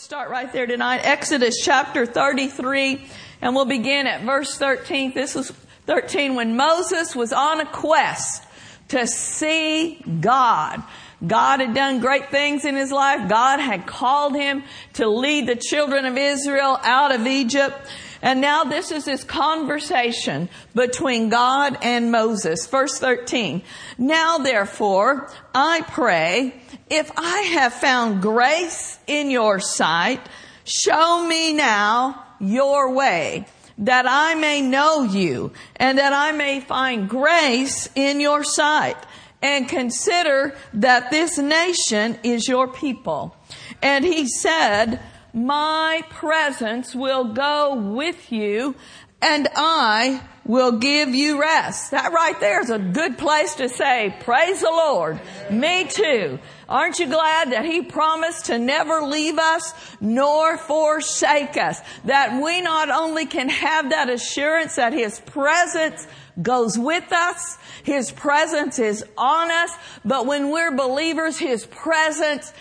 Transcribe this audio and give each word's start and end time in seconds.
start 0.00 0.30
right 0.30 0.50
there 0.50 0.64
tonight. 0.64 1.02
Exodus 1.04 1.56
chapter 1.62 2.06
33, 2.06 3.04
and 3.42 3.54
we'll 3.54 3.66
begin 3.66 4.06
at 4.06 4.22
verse 4.22 4.56
13. 4.56 5.12
This 5.12 5.36
is 5.36 5.50
13 5.84 6.34
when 6.36 6.56
Moses 6.56 7.14
was 7.14 7.34
on 7.34 7.60
a 7.60 7.66
quest 7.66 8.42
to 8.88 9.06
see 9.06 10.02
God. 10.20 10.82
God 11.24 11.60
had 11.60 11.74
done 11.74 12.00
great 12.00 12.30
things 12.30 12.64
in 12.64 12.76
his 12.76 12.90
life. 12.90 13.28
God 13.28 13.60
had 13.60 13.86
called 13.86 14.34
him 14.34 14.64
to 14.94 15.06
lead 15.06 15.46
the 15.46 15.54
children 15.54 16.06
of 16.06 16.16
Israel 16.16 16.78
out 16.82 17.14
of 17.14 17.26
Egypt. 17.26 17.76
And 18.22 18.40
now 18.40 18.64
this 18.64 18.92
is 18.92 19.04
this 19.06 19.24
conversation 19.24 20.48
between 20.74 21.30
God 21.30 21.78
and 21.82 22.12
Moses. 22.12 22.66
Verse 22.66 22.98
13. 22.98 23.62
Now 23.98 24.38
therefore, 24.38 25.30
I 25.54 25.82
pray, 25.88 26.54
if 26.90 27.10
I 27.16 27.40
have 27.54 27.72
found 27.72 28.20
grace 28.20 28.98
in 29.06 29.30
your 29.30 29.58
sight, 29.60 30.20
show 30.64 31.26
me 31.26 31.52
now 31.52 32.24
your 32.40 32.92
way 32.92 33.46
that 33.78 34.04
I 34.06 34.34
may 34.34 34.60
know 34.60 35.02
you 35.02 35.52
and 35.76 35.98
that 35.98 36.12
I 36.12 36.32
may 36.32 36.60
find 36.60 37.08
grace 37.08 37.88
in 37.94 38.20
your 38.20 38.44
sight 38.44 38.96
and 39.42 39.68
consider 39.68 40.54
that 40.74 41.10
this 41.10 41.38
nation 41.38 42.18
is 42.22 42.46
your 42.46 42.68
people. 42.68 43.34
And 43.82 44.04
he 44.04 44.28
said, 44.28 45.00
my 45.32 46.02
presence 46.10 46.94
will 46.94 47.32
go 47.32 47.74
with 47.74 48.32
you 48.32 48.74
and 49.22 49.48
I 49.54 50.22
will 50.46 50.72
give 50.72 51.10
you 51.10 51.40
rest. 51.40 51.90
That 51.90 52.12
right 52.12 52.38
there 52.40 52.60
is 52.60 52.70
a 52.70 52.78
good 52.78 53.18
place 53.18 53.56
to 53.56 53.68
say, 53.68 54.14
praise 54.20 54.60
the 54.60 54.70
Lord. 54.70 55.20
Me 55.50 55.84
too. 55.84 56.38
Aren't 56.68 56.98
you 56.98 57.06
glad 57.06 57.52
that 57.52 57.64
He 57.64 57.82
promised 57.82 58.46
to 58.46 58.58
never 58.58 59.02
leave 59.02 59.38
us 59.38 59.74
nor 60.00 60.56
forsake 60.56 61.56
us? 61.56 61.80
That 62.04 62.42
we 62.42 62.62
not 62.62 62.90
only 62.90 63.26
can 63.26 63.48
have 63.48 63.90
that 63.90 64.08
assurance 64.08 64.76
that 64.76 64.92
His 64.92 65.20
presence 65.20 66.06
goes 66.40 66.78
with 66.78 67.12
us, 67.12 67.58
His 67.82 68.10
presence 68.10 68.78
is 68.78 69.04
on 69.18 69.50
us, 69.50 69.70
but 70.04 70.26
when 70.26 70.50
we're 70.50 70.74
believers, 70.74 71.38
His 71.38 71.66
presence 71.66 72.52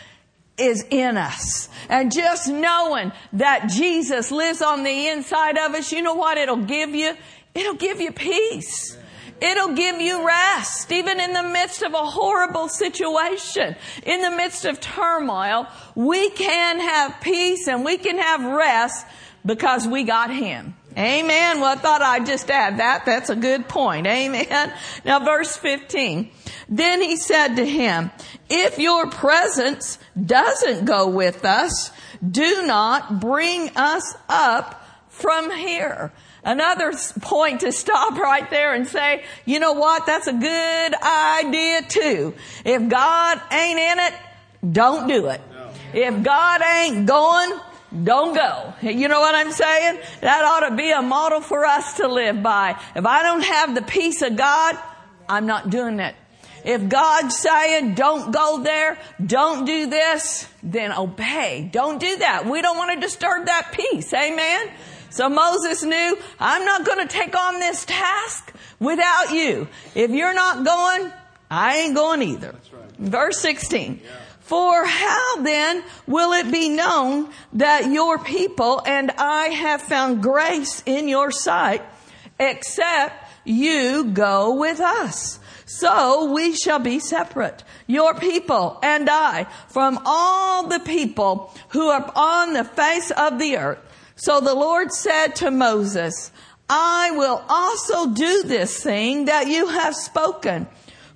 is 0.60 0.86
in 0.90 1.18
us. 1.18 1.70
And 1.90 2.12
just 2.12 2.48
knowing 2.48 3.12
that 3.34 3.70
Jesus 3.70 4.32
lives 4.32 4.62
on 4.62 4.84
the 4.84 5.08
inside 5.08 5.58
of 5.58 5.74
us, 5.74 5.92
you 5.92 6.02
know 6.02 6.14
what 6.14 6.38
it'll 6.38 6.58
give 6.58 6.94
you? 6.94 7.14
It'll 7.56 7.76
give 7.76 8.00
you 8.02 8.12
peace. 8.12 8.98
It'll 9.42 9.74
give 9.74 10.02
you 10.02 10.28
rest, 10.28 10.92
even 10.92 11.20
in 11.20 11.32
the 11.32 11.44
midst 11.44 11.82
of 11.82 11.94
a 11.94 11.98
horrible 11.98 12.68
situation, 12.68 13.76
in 14.06 14.22
the 14.22 14.32
midst 14.32 14.66
of 14.66 14.82
turmoil. 14.82 15.68
We 15.96 16.30
can 16.32 16.80
have 16.80 17.22
peace 17.22 17.68
and 17.68 17.86
we 17.86 17.98
can 17.98 18.18
have 18.18 18.44
rest 18.44 19.06
because 19.46 19.88
we 19.88 20.04
got 20.04 20.30
Him. 20.34 20.76
Amen. 21.00 21.62
Well, 21.62 21.72
I 21.72 21.76
thought 21.76 22.02
I'd 22.02 22.26
just 22.26 22.52
add 22.52 22.80
that. 22.80 23.06
That's 23.06 23.30
a 23.30 23.36
good 23.36 23.70
point. 23.70 24.06
Amen. 24.06 24.74
Now 25.06 25.24
verse 25.24 25.56
15. 25.56 26.30
Then 26.68 27.02
he 27.02 27.16
said 27.16 27.56
to 27.56 27.66
him, 27.66 28.12
if 28.50 28.78
your 28.80 29.10
presence 29.10 29.98
doesn't 30.22 30.84
go 30.84 31.08
with 31.08 31.46
us, 31.46 31.92
do 32.30 32.66
not 32.66 33.22
bring 33.22 33.70
us 33.78 34.14
up 34.28 34.86
from 35.08 35.52
here. 35.52 36.12
Another 36.44 36.94
point 37.22 37.62
to 37.62 37.72
stop 37.72 38.18
right 38.18 38.50
there 38.50 38.74
and 38.74 38.86
say, 38.86 39.24
you 39.46 39.60
know 39.60 39.74
what? 39.74 40.06
That's 40.06 40.28
a 40.28 40.34
good 40.34 40.94
idea 40.96 41.82
too. 41.84 42.34
If 42.66 42.90
God 42.90 43.42
ain't 43.52 43.80
in 43.80 44.00
it, 44.00 44.14
don't 44.70 45.08
do 45.08 45.28
it. 45.28 45.42
If 45.94 46.24
God 46.24 46.62
ain't 46.62 47.06
going, 47.06 47.60
don't 48.04 48.36
go. 48.36 48.74
You 48.82 49.08
know 49.08 49.20
what 49.20 49.36
I'm 49.36 49.52
saying? 49.52 50.00
That 50.22 50.44
ought 50.44 50.70
to 50.70 50.76
be 50.76 50.92
a 50.92 51.02
model 51.02 51.42
for 51.42 51.66
us 51.66 51.96
to 51.98 52.08
live 52.08 52.44
by. 52.44 52.80
If 52.96 53.06
I 53.06 53.24
don't 53.24 53.44
have 53.44 53.76
the 53.76 53.82
peace 53.82 54.22
of 54.22 54.36
God, 54.36 54.78
I'm 55.28 55.46
not 55.46 55.70
doing 55.70 56.00
it. 56.00 56.16
If 56.66 56.90
God's 56.90 57.38
saying 57.38 57.96
don't 57.96 58.32
go 58.32 58.62
there, 58.62 59.00
don't 59.26 59.66
do 59.66 59.88
this, 59.88 60.48
then 60.62 60.92
obey. 60.92 61.70
Don't 61.72 62.00
do 62.00 62.18
that. 62.18 62.46
We 62.46 62.62
don't 62.62 62.78
want 62.78 62.94
to 62.94 63.00
disturb 63.00 63.46
that 63.46 63.72
peace. 63.72 64.14
Amen. 64.14 64.70
So 65.10 65.30
Moses 65.30 65.84
knew, 65.84 66.18
I'm 66.40 66.66
not 66.66 66.86
going 66.86 67.08
to 67.08 67.12
take 67.12 67.36
on 67.36 67.60
this 67.60 67.86
task 67.86 68.54
without 68.80 69.32
you. 69.32 69.68
If 69.96 70.12
you're 70.12 70.34
not 70.34 70.64
going, 70.66 71.12
I 71.50 71.78
ain't 71.78 71.96
going 71.96 72.22
either. 72.22 72.56
Right. 72.72 72.92
Verse 72.98 73.40
16. 73.40 74.02
Yeah. 74.04 74.10
For 74.50 74.84
how 74.84 75.44
then 75.44 75.84
will 76.08 76.34
it 76.34 76.52
be 76.52 76.70
known 76.70 77.30
that 77.54 77.92
your 77.92 78.18
people 78.18 78.82
and 78.84 79.12
I 79.12 79.50
have 79.50 79.80
found 79.80 80.24
grace 80.24 80.82
in 80.88 81.08
your 81.08 81.30
sight 81.30 81.84
except 82.40 83.14
you 83.46 84.06
go 84.06 84.56
with 84.56 84.80
us? 84.80 85.40
So 85.68 86.34
we 86.34 86.56
shall 86.56 86.80
be 86.80 86.98
separate, 86.98 87.64
your 87.86 88.16
people 88.16 88.80
and 88.82 89.08
I, 89.08 89.46
from 89.68 90.00
all 90.04 90.66
the 90.66 90.80
people 90.80 91.54
who 91.68 91.90
are 91.90 92.12
on 92.16 92.54
the 92.54 92.64
face 92.64 93.12
of 93.12 93.38
the 93.38 93.56
earth. 93.56 93.78
So 94.16 94.42
the 94.42 94.56
Lord 94.56 94.92
said 94.92 95.36
to 95.36 95.52
Moses, 95.52 96.32
I 96.68 97.12
will 97.12 97.44
also 97.48 98.08
do 98.16 98.42
this 98.46 98.82
thing 98.82 99.26
that 99.26 99.46
you 99.46 99.68
have 99.68 99.96
spoken, 99.96 100.66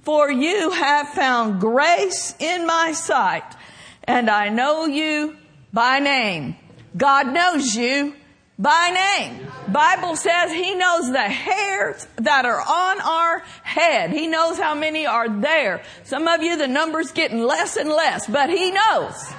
for 0.04 0.30
you 0.30 0.70
have 0.70 1.10
found 1.10 1.60
grace 1.62 2.36
in 2.40 2.68
my 2.68 2.92
sight, 2.92 3.56
and 4.04 4.30
I 4.30 4.50
know 4.50 4.86
you 4.86 5.38
by 5.72 6.00
name. 6.00 6.58
God 6.96 7.34
knows 7.34 7.76
you 7.76 8.14
by 8.60 9.18
name. 9.18 9.48
Bible 9.70 10.16
says 10.16 10.52
he 10.52 10.76
knows 10.76 11.10
the 11.10 11.18
hairs 11.20 12.06
that 12.18 12.46
are 12.46 12.60
on 12.60 13.02
our 13.02 13.40
head. 13.64 14.12
He 14.12 14.28
knows 14.28 14.60
how 14.60 14.76
many 14.76 15.06
are 15.06 15.30
there. 15.30 15.82
Some 16.04 16.28
of 16.28 16.44
you, 16.44 16.58
the 16.58 16.68
number's 16.68 17.12
getting 17.14 17.42
less 17.42 17.78
and 17.78 17.90
less, 17.90 18.28
but 18.28 18.50
he 18.50 18.72
knows. 18.72 19.34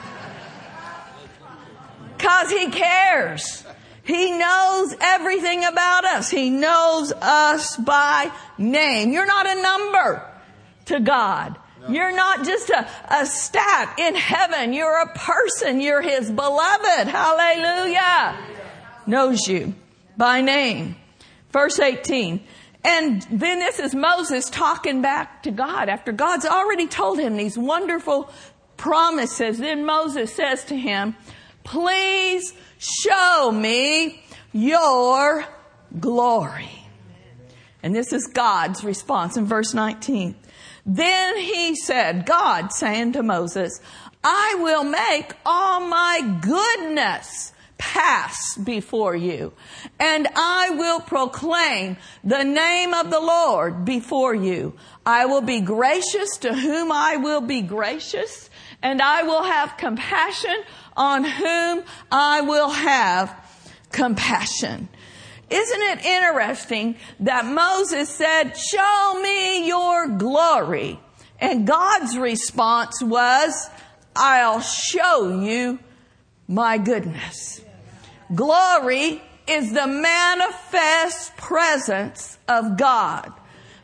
Cause 2.18 2.50
he 2.50 2.70
cares. 2.70 3.64
He 4.02 4.32
knows 4.32 4.94
everything 5.00 5.64
about 5.64 6.04
us. 6.06 6.30
He 6.30 6.48
knows 6.48 7.12
us 7.12 7.76
by 7.76 8.32
name. 8.56 9.12
You're 9.12 9.26
not 9.26 9.46
a 9.46 9.62
number 9.62 10.30
to 10.86 11.00
God. 11.00 11.58
You're 11.88 12.14
not 12.14 12.44
just 12.44 12.70
a, 12.70 12.88
a 13.10 13.26
stat 13.26 13.96
in 13.98 14.14
heaven. 14.14 14.72
You're 14.72 15.02
a 15.02 15.12
person. 15.14 15.80
You're 15.80 16.00
His 16.00 16.30
beloved. 16.30 17.08
Hallelujah 17.08 18.54
knows 19.06 19.46
you 19.46 19.74
by 20.16 20.40
name. 20.40 20.96
Verse 21.50 21.78
18. 21.78 22.42
And 22.82 23.22
then 23.30 23.58
this 23.58 23.78
is 23.78 23.94
Moses 23.94 24.50
talking 24.50 25.00
back 25.00 25.42
to 25.44 25.50
God 25.50 25.88
after 25.88 26.12
God's 26.12 26.44
already 26.44 26.86
told 26.86 27.18
him 27.18 27.36
these 27.36 27.56
wonderful 27.56 28.30
promises. 28.76 29.58
Then 29.58 29.86
Moses 29.86 30.34
says 30.34 30.64
to 30.66 30.76
him, 30.76 31.16
please 31.62 32.52
show 32.78 33.50
me 33.52 34.22
your 34.52 35.46
glory. 35.98 36.70
And 37.82 37.94
this 37.94 38.12
is 38.12 38.26
God's 38.26 38.84
response 38.84 39.36
in 39.36 39.46
verse 39.46 39.72
19. 39.72 40.34
Then 40.86 41.38
he 41.38 41.74
said, 41.76 42.26
God 42.26 42.72
saying 42.72 43.12
to 43.12 43.22
Moses, 43.22 43.80
I 44.22 44.56
will 44.58 44.84
make 44.84 45.32
all 45.44 45.80
my 45.80 46.38
goodness 46.40 47.52
pass 47.78 48.56
before 48.56 49.14
you. 49.14 49.52
And 49.98 50.28
I 50.34 50.70
will 50.70 51.00
proclaim 51.00 51.96
the 52.22 52.44
name 52.44 52.94
of 52.94 53.10
the 53.10 53.20
Lord 53.20 53.84
before 53.84 54.34
you. 54.34 54.74
I 55.04 55.26
will 55.26 55.42
be 55.42 55.60
gracious 55.60 56.38
to 56.38 56.54
whom 56.54 56.90
I 56.92 57.16
will 57.16 57.42
be 57.42 57.60
gracious, 57.60 58.48
and 58.82 59.02
I 59.02 59.22
will 59.24 59.42
have 59.42 59.76
compassion 59.76 60.56
on 60.96 61.24
whom 61.24 61.82
I 62.10 62.40
will 62.42 62.70
have 62.70 63.34
compassion. 63.92 64.88
Isn't 65.54 65.82
it 65.82 66.04
interesting 66.04 66.96
that 67.20 67.46
Moses 67.46 68.08
said, 68.08 68.56
show 68.56 69.20
me 69.22 69.68
your 69.68 70.08
glory. 70.08 70.98
And 71.38 71.64
God's 71.64 72.18
response 72.18 73.00
was, 73.00 73.70
I'll 74.16 74.60
show 74.60 75.40
you 75.40 75.78
my 76.48 76.78
goodness. 76.78 77.60
Glory 78.34 79.22
is 79.46 79.72
the 79.72 79.86
manifest 79.86 81.36
presence 81.36 82.36
of 82.48 82.76
God. 82.76 83.32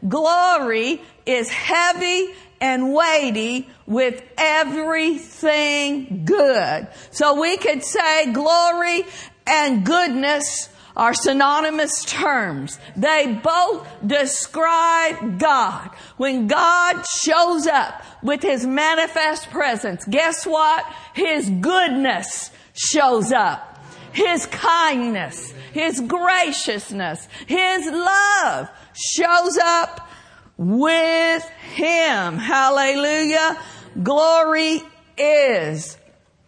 Glory 0.08 1.00
is 1.24 1.50
heavy 1.50 2.34
and 2.60 2.92
weighty 2.92 3.68
with 3.86 4.22
everything 4.36 6.24
good. 6.24 6.88
So 7.12 7.40
we 7.40 7.58
could 7.58 7.84
say 7.84 8.32
glory 8.32 9.04
and 9.46 9.86
goodness 9.86 10.68
are 10.96 11.14
synonymous 11.14 12.04
terms. 12.04 12.78
They 12.96 13.40
both 13.42 13.86
describe 14.06 15.38
God. 15.38 15.90
When 16.16 16.46
God 16.46 17.04
shows 17.06 17.66
up 17.66 18.02
with 18.22 18.42
His 18.42 18.66
manifest 18.66 19.50
presence, 19.50 20.04
guess 20.04 20.46
what? 20.46 20.84
His 21.14 21.48
goodness 21.48 22.50
shows 22.74 23.32
up. 23.32 23.78
His 24.12 24.46
kindness, 24.46 25.52
His 25.72 26.00
graciousness, 26.00 27.28
His 27.46 27.86
love 27.86 28.68
shows 28.92 29.56
up 29.58 30.08
with 30.56 31.48
Him. 31.74 32.36
Hallelujah. 32.36 33.56
Glory 34.02 34.82
is 35.16 35.96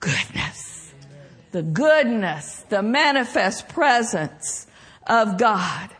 goodness. 0.00 0.71
The 1.52 1.62
goodness, 1.62 2.64
the 2.70 2.82
manifest 2.82 3.68
presence 3.68 4.66
of 5.06 5.38
God. 5.38 5.90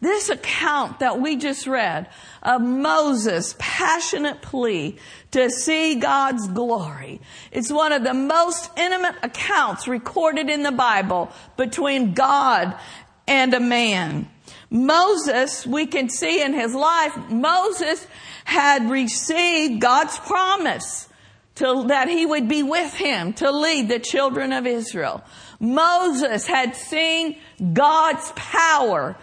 This 0.00 0.28
account 0.28 1.00
that 1.00 1.20
we 1.20 1.36
just 1.36 1.66
read 1.66 2.08
of 2.42 2.60
Moses' 2.60 3.56
passionate 3.58 4.42
plea 4.42 4.96
to 5.32 5.50
see 5.50 5.96
God's 5.96 6.46
glory. 6.48 7.20
It's 7.50 7.72
one 7.72 7.92
of 7.92 8.04
the 8.04 8.14
most 8.14 8.70
intimate 8.76 9.16
accounts 9.22 9.88
recorded 9.88 10.48
in 10.48 10.62
the 10.62 10.72
Bible 10.72 11.32
between 11.56 12.12
God 12.12 12.78
and 13.26 13.52
a 13.54 13.60
man. 13.60 14.28
Moses, 14.70 15.66
we 15.66 15.86
can 15.86 16.08
see 16.08 16.42
in 16.42 16.52
his 16.52 16.74
life, 16.74 17.16
Moses 17.30 18.06
had 18.44 18.90
received 18.90 19.80
God's 19.80 20.18
promise 20.18 21.08
to, 21.56 21.84
that 21.88 22.08
he 22.08 22.26
would 22.26 22.48
be 22.48 22.62
with 22.62 22.94
him 22.94 23.32
to 23.34 23.50
lead 23.50 23.88
the 23.88 23.98
children 23.98 24.52
of 24.52 24.66
Israel. 24.66 25.22
Moses 25.60 26.46
had 26.46 26.74
seen 26.74 27.36
God's 27.72 28.32
power 28.34 29.16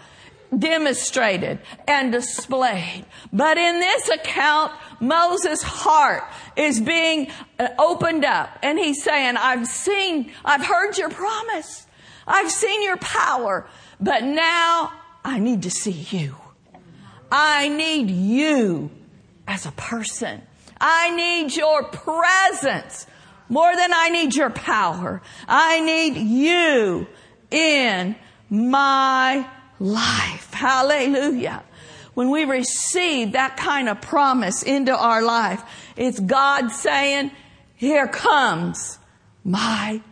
demonstrated 0.56 1.60
and 1.86 2.12
displayed. 2.12 3.04
But 3.32 3.58
in 3.58 3.80
this 3.80 4.08
account, 4.08 4.72
Moses' 5.00 5.62
heart 5.62 6.24
is 6.56 6.80
being 6.80 7.28
uh, 7.58 7.68
opened 7.78 8.24
up 8.24 8.58
and 8.62 8.78
he's 8.78 9.02
saying, 9.02 9.36
I've 9.36 9.66
seen, 9.66 10.30
I've 10.44 10.64
heard 10.64 10.98
your 10.98 11.10
promise. 11.10 11.86
I've 12.26 12.50
seen 12.50 12.82
your 12.82 12.98
power, 12.98 13.66
but 14.00 14.22
now 14.22 14.92
I 15.24 15.38
need 15.38 15.62
to 15.62 15.70
see 15.70 15.90
you. 15.90 16.36
I 17.30 17.68
need 17.68 18.10
you 18.10 18.90
as 19.48 19.66
a 19.66 19.72
person. 19.72 20.42
I 20.82 21.10
need 21.10 21.54
your 21.54 21.84
presence 21.84 23.06
more 23.48 23.74
than 23.76 23.92
I 23.94 24.08
need 24.08 24.34
your 24.34 24.50
power. 24.50 25.22
I 25.46 25.80
need 25.80 26.16
you 26.16 27.06
in 27.50 28.16
my 28.50 29.48
life. 29.78 30.52
Hallelujah. 30.52 31.62
When 32.14 32.30
we 32.30 32.44
receive 32.44 33.32
that 33.32 33.56
kind 33.56 33.88
of 33.88 34.00
promise 34.00 34.62
into 34.64 34.94
our 34.96 35.22
life, 35.22 35.62
it's 35.96 36.18
God 36.18 36.68
saying, 36.68 37.30
here 37.76 38.08
comes 38.08 38.98
my 39.44 40.02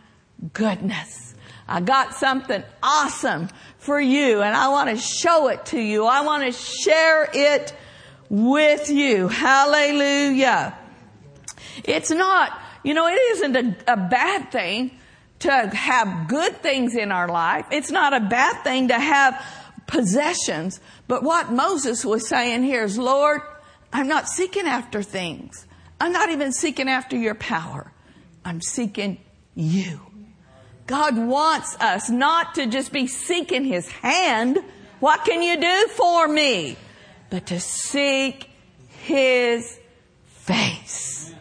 goodness. 0.53 1.35
I 1.67 1.81
got 1.81 2.15
something 2.15 2.63
awesome 2.81 3.49
for 3.77 3.99
you 3.99 4.41
and 4.41 4.55
I 4.55 4.69
want 4.69 4.89
to 4.89 4.97
show 4.97 5.49
it 5.49 5.65
to 5.67 5.79
you. 5.79 6.05
I 6.05 6.21
want 6.21 6.43
to 6.43 6.51
share 6.51 7.29
it 7.33 7.73
with 8.31 8.89
you. 8.89 9.27
Hallelujah. 9.27 10.77
It's 11.83 12.09
not, 12.09 12.57
you 12.81 12.93
know, 12.93 13.07
it 13.07 13.19
isn't 13.33 13.55
a, 13.57 13.93
a 13.93 13.97
bad 13.97 14.53
thing 14.53 14.97
to 15.39 15.51
have 15.51 16.29
good 16.29 16.61
things 16.61 16.95
in 16.95 17.11
our 17.11 17.27
life. 17.27 17.65
It's 17.71 17.91
not 17.91 18.13
a 18.13 18.21
bad 18.21 18.63
thing 18.63 18.87
to 18.87 18.97
have 18.97 19.45
possessions. 19.85 20.79
But 21.09 21.23
what 21.23 21.51
Moses 21.51 22.05
was 22.05 22.25
saying 22.25 22.63
here 22.63 22.85
is, 22.85 22.97
Lord, 22.97 23.41
I'm 23.91 24.07
not 24.07 24.29
seeking 24.29 24.65
after 24.65 25.03
things. 25.03 25.67
I'm 25.99 26.13
not 26.13 26.29
even 26.29 26.53
seeking 26.53 26.87
after 26.87 27.17
your 27.17 27.35
power. 27.35 27.91
I'm 28.45 28.61
seeking 28.61 29.17
you. 29.55 29.99
God 30.87 31.17
wants 31.17 31.75
us 31.81 32.09
not 32.09 32.55
to 32.55 32.65
just 32.65 32.93
be 32.93 33.07
seeking 33.07 33.65
his 33.65 33.89
hand. 33.91 34.57
What 35.01 35.25
can 35.25 35.41
you 35.41 35.59
do 35.59 35.87
for 35.89 36.29
me? 36.29 36.77
But 37.31 37.47
to 37.47 37.59
seek 37.59 38.51
his 38.87 39.79
face. 40.25 41.33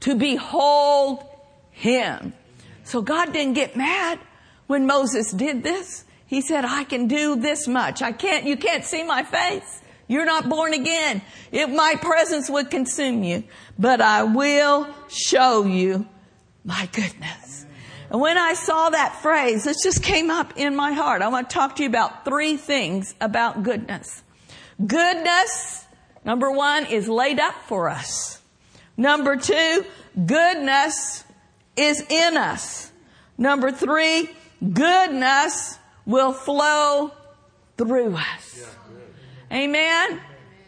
To 0.00 0.14
behold 0.14 1.24
him. 1.72 2.34
So 2.84 3.02
God 3.02 3.32
didn't 3.32 3.54
get 3.54 3.76
mad 3.76 4.20
when 4.68 4.86
Moses 4.86 5.32
did 5.32 5.64
this. 5.64 6.04
He 6.26 6.42
said, 6.42 6.64
I 6.64 6.84
can 6.84 7.08
do 7.08 7.36
this 7.36 7.66
much. 7.66 8.02
I 8.02 8.12
can't, 8.12 8.44
you 8.44 8.56
can't 8.56 8.84
see 8.84 9.02
my 9.02 9.24
face. 9.24 9.80
You're 10.08 10.26
not 10.26 10.48
born 10.48 10.74
again. 10.74 11.22
If 11.52 11.70
my 11.70 11.94
presence 12.00 12.48
would 12.50 12.70
consume 12.70 13.24
you, 13.24 13.44
but 13.78 14.00
I 14.00 14.22
will 14.22 14.88
show 15.08 15.64
you 15.64 16.06
my 16.64 16.88
goodness. 16.92 17.66
And 18.10 18.20
when 18.20 18.36
I 18.36 18.54
saw 18.54 18.90
that 18.90 19.20
phrase, 19.22 19.66
it 19.66 19.76
just 19.82 20.02
came 20.02 20.30
up 20.30 20.54
in 20.56 20.76
my 20.76 20.92
heart. 20.92 21.22
I 21.22 21.28
want 21.28 21.48
to 21.48 21.54
talk 21.54 21.76
to 21.76 21.82
you 21.82 21.88
about 21.88 22.24
three 22.24 22.56
things 22.56 23.14
about 23.20 23.62
goodness. 23.62 24.22
Goodness, 24.84 25.86
number 26.24 26.50
one, 26.50 26.86
is 26.86 27.08
laid 27.08 27.40
up 27.40 27.54
for 27.66 27.88
us. 27.88 28.40
Number 28.96 29.36
two, 29.36 29.84
goodness 30.26 31.24
is 31.76 32.00
in 32.08 32.36
us. 32.36 32.90
Number 33.36 33.70
three, 33.70 34.28
goodness 34.72 35.78
will 36.04 36.32
flow 36.32 37.12
through 37.76 38.16
us. 38.16 38.74
Amen. 39.52 40.20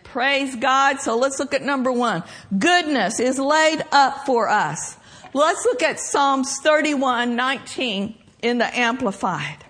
Praise 0.04 0.56
God. 0.56 1.00
So 1.00 1.16
let's 1.16 1.38
look 1.38 1.54
at 1.54 1.62
number 1.62 1.92
one. 1.92 2.22
Goodness 2.56 3.20
is 3.20 3.38
laid 3.38 3.82
up 3.92 4.26
for 4.26 4.48
us. 4.48 4.96
Let's 5.32 5.64
look 5.64 5.82
at 5.82 6.00
Psalms 6.00 6.58
31, 6.60 7.36
19 7.36 8.14
in 8.42 8.58
the 8.58 8.78
Amplified. 8.78 9.64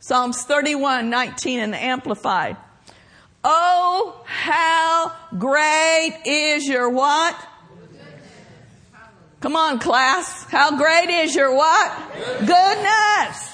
Psalms 0.00 0.44
31, 0.44 1.08
19 1.08 1.60
in 1.60 1.70
the 1.70 1.82
Amplified. 1.82 2.56
Oh, 3.44 4.22
how 4.24 5.12
great 5.38 6.22
is 6.24 6.66
your 6.66 6.90
what? 6.90 7.36
Come 9.40 9.54
on, 9.54 9.78
class. 9.78 10.44
How 10.44 10.76
great 10.76 11.10
is 11.10 11.34
your 11.34 11.54
what? 11.54 11.92
Goodness 12.40 13.48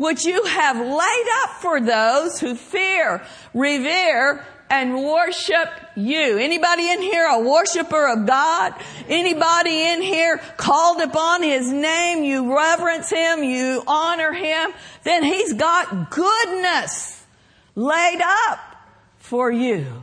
which 0.00 0.24
you 0.24 0.42
have 0.44 0.78
laid 0.78 1.26
up 1.42 1.50
for 1.60 1.78
those 1.78 2.40
who 2.40 2.54
fear, 2.54 3.22
revere, 3.52 4.42
and 4.70 4.94
worship 5.04 5.68
you. 5.94 6.38
Anybody 6.38 6.90
in 6.90 7.02
here 7.02 7.26
a 7.26 7.38
worshiper 7.38 8.08
of 8.08 8.24
God? 8.24 8.74
Anybody 9.08 9.82
in 9.82 10.00
here 10.00 10.38
called 10.56 11.02
upon 11.02 11.42
His 11.42 11.70
name? 11.70 12.24
You 12.24 12.56
reverence 12.56 13.10
Him, 13.10 13.44
you 13.44 13.82
honor 13.86 14.32
Him, 14.32 14.70
then 15.04 15.22
He's 15.22 15.52
got 15.52 16.10
goodness 16.10 17.22
laid 17.74 18.22
up 18.22 18.69
for 19.30 19.48
you. 19.48 20.02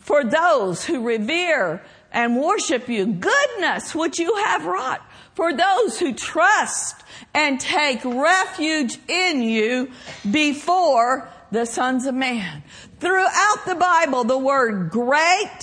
For 0.00 0.22
those 0.22 0.84
who 0.84 1.02
revere 1.02 1.82
and 2.12 2.36
worship 2.36 2.86
you, 2.86 3.06
goodness 3.06 3.94
which 3.94 4.18
you 4.18 4.36
have 4.36 4.66
wrought. 4.66 5.00
For 5.32 5.54
those 5.54 5.98
who 5.98 6.12
trust 6.12 7.02
and 7.32 7.58
take 7.58 8.04
refuge 8.04 8.98
in 9.08 9.40
you 9.40 9.90
before 10.30 11.30
the 11.50 11.64
sons 11.64 12.04
of 12.04 12.14
man. 12.14 12.62
Throughout 13.00 13.64
the 13.66 13.76
Bible, 13.76 14.24
the 14.24 14.36
word 14.36 14.90
great 14.90 15.60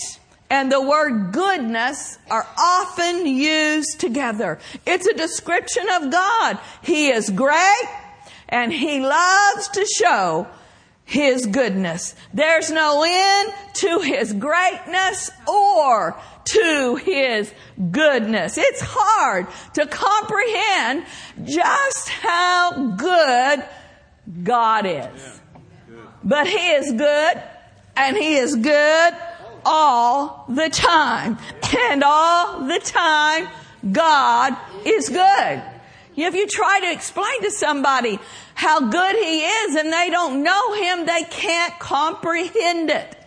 and 0.50 0.72
the 0.72 0.82
word 0.82 1.34
goodness 1.34 2.18
are 2.32 2.48
often 2.58 3.28
used 3.28 4.00
together. 4.00 4.58
It's 4.88 5.06
a 5.06 5.14
description 5.14 5.86
of 6.02 6.12
God. 6.12 6.58
He 6.82 7.10
is 7.10 7.30
great 7.30 7.90
and 8.50 8.74
He 8.74 9.02
loves 9.02 9.68
to 9.68 9.86
show 9.86 10.48
His 11.06 11.46
goodness. 11.46 12.16
There's 12.34 12.72
no 12.72 13.04
end 13.08 13.54
to 13.76 14.00
His 14.00 14.34
greatness 14.34 15.32
or 15.48 16.20
to 16.46 16.96
His 16.96 17.54
goodness. 17.92 18.58
It's 18.58 18.82
hard 18.84 19.48
to 19.76 19.86
comprehend 19.86 21.06
just 21.44 22.10
how 22.10 22.96
good 22.98 23.64
God 24.44 24.86
is. 24.88 25.42
But 26.24 26.48
He 26.48 26.72
is 26.72 26.92
good 26.92 27.44
and 27.96 28.18
He 28.18 28.36
is 28.36 28.56
good 28.56 29.14
all 29.64 30.46
the 30.50 30.70
time. 30.70 31.38
And 31.78 32.04
all 32.04 32.62
the 32.62 32.80
time, 32.80 33.48
God 33.92 34.58
is 34.86 35.10
good. 35.10 35.64
If 36.18 36.34
you 36.34 36.48
try 36.48 36.80
to 36.82 36.92
explain 36.92 37.42
to 37.44 37.52
somebody 37.52 38.20
how 38.54 38.90
good 38.90 39.16
He 39.16 39.42
is 39.42 39.76
and 39.76 39.92
they 39.92 40.10
don't 40.10 40.44
know 40.44 40.74
Him, 40.74 41.06
they 41.06 41.24
can't 41.24 41.78
comprehend 41.80 42.90
it. 42.90 43.25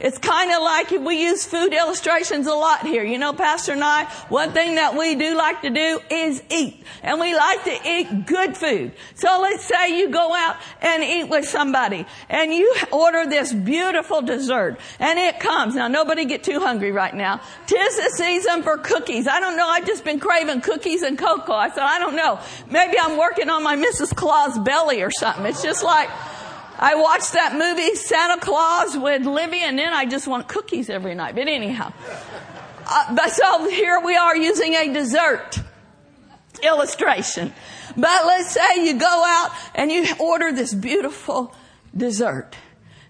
It's 0.00 0.18
kind 0.18 0.52
of 0.52 0.62
like 0.62 0.90
we 0.90 1.24
use 1.24 1.44
food 1.44 1.72
illustrations 1.72 2.46
a 2.46 2.54
lot 2.54 2.86
here. 2.86 3.02
You 3.02 3.18
know, 3.18 3.32
Pastor 3.32 3.72
and 3.72 3.82
I, 3.82 4.04
one 4.28 4.52
thing 4.52 4.76
that 4.76 4.96
we 4.96 5.16
do 5.16 5.36
like 5.36 5.62
to 5.62 5.70
do 5.70 6.00
is 6.08 6.42
eat. 6.50 6.84
And 7.02 7.18
we 7.18 7.34
like 7.34 7.64
to 7.64 7.78
eat 7.84 8.26
good 8.26 8.56
food. 8.56 8.92
So 9.16 9.40
let's 9.40 9.64
say 9.64 9.98
you 9.98 10.10
go 10.10 10.34
out 10.34 10.56
and 10.80 11.02
eat 11.02 11.24
with 11.24 11.48
somebody 11.48 12.06
and 12.28 12.52
you 12.52 12.74
order 12.92 13.26
this 13.26 13.52
beautiful 13.52 14.22
dessert 14.22 14.78
and 15.00 15.18
it 15.18 15.40
comes. 15.40 15.74
Now 15.74 15.88
nobody 15.88 16.24
get 16.26 16.44
too 16.44 16.60
hungry 16.60 16.92
right 16.92 17.14
now. 17.14 17.40
Tis 17.66 17.96
the 17.96 18.10
season 18.14 18.62
for 18.62 18.78
cookies. 18.78 19.26
I 19.26 19.40
don't 19.40 19.56
know. 19.56 19.68
I've 19.68 19.86
just 19.86 20.04
been 20.04 20.20
craving 20.20 20.60
cookies 20.60 21.02
and 21.02 21.18
cocoa. 21.18 21.54
I 21.54 21.70
thought, 21.70 21.88
I 21.88 21.98
don't 21.98 22.14
know. 22.14 22.38
Maybe 22.70 22.96
I'm 23.00 23.18
working 23.18 23.50
on 23.50 23.64
my 23.64 23.76
Mrs. 23.76 24.14
Claus 24.14 24.58
belly 24.60 25.02
or 25.02 25.10
something. 25.10 25.44
It's 25.46 25.62
just 25.62 25.82
like, 25.82 26.08
I 26.78 26.94
watched 26.94 27.32
that 27.32 27.54
movie 27.54 27.94
Santa 27.96 28.40
Claus 28.40 28.96
with 28.96 29.26
Livy 29.26 29.60
and 29.60 29.78
then 29.78 29.92
I 29.92 30.06
just 30.06 30.28
want 30.28 30.46
cookies 30.46 30.88
every 30.88 31.14
night. 31.14 31.34
But 31.34 31.48
anyhow, 31.48 31.92
uh, 32.86 33.14
but 33.14 33.30
so 33.30 33.68
here 33.68 34.00
we 34.00 34.16
are 34.16 34.36
using 34.36 34.74
a 34.74 34.92
dessert 34.92 35.58
illustration. 36.62 37.52
But 37.96 38.26
let's 38.26 38.50
say 38.50 38.84
you 38.84 38.98
go 38.98 39.24
out 39.26 39.50
and 39.74 39.90
you 39.90 40.06
order 40.20 40.52
this 40.52 40.72
beautiful 40.72 41.54
dessert 41.96 42.54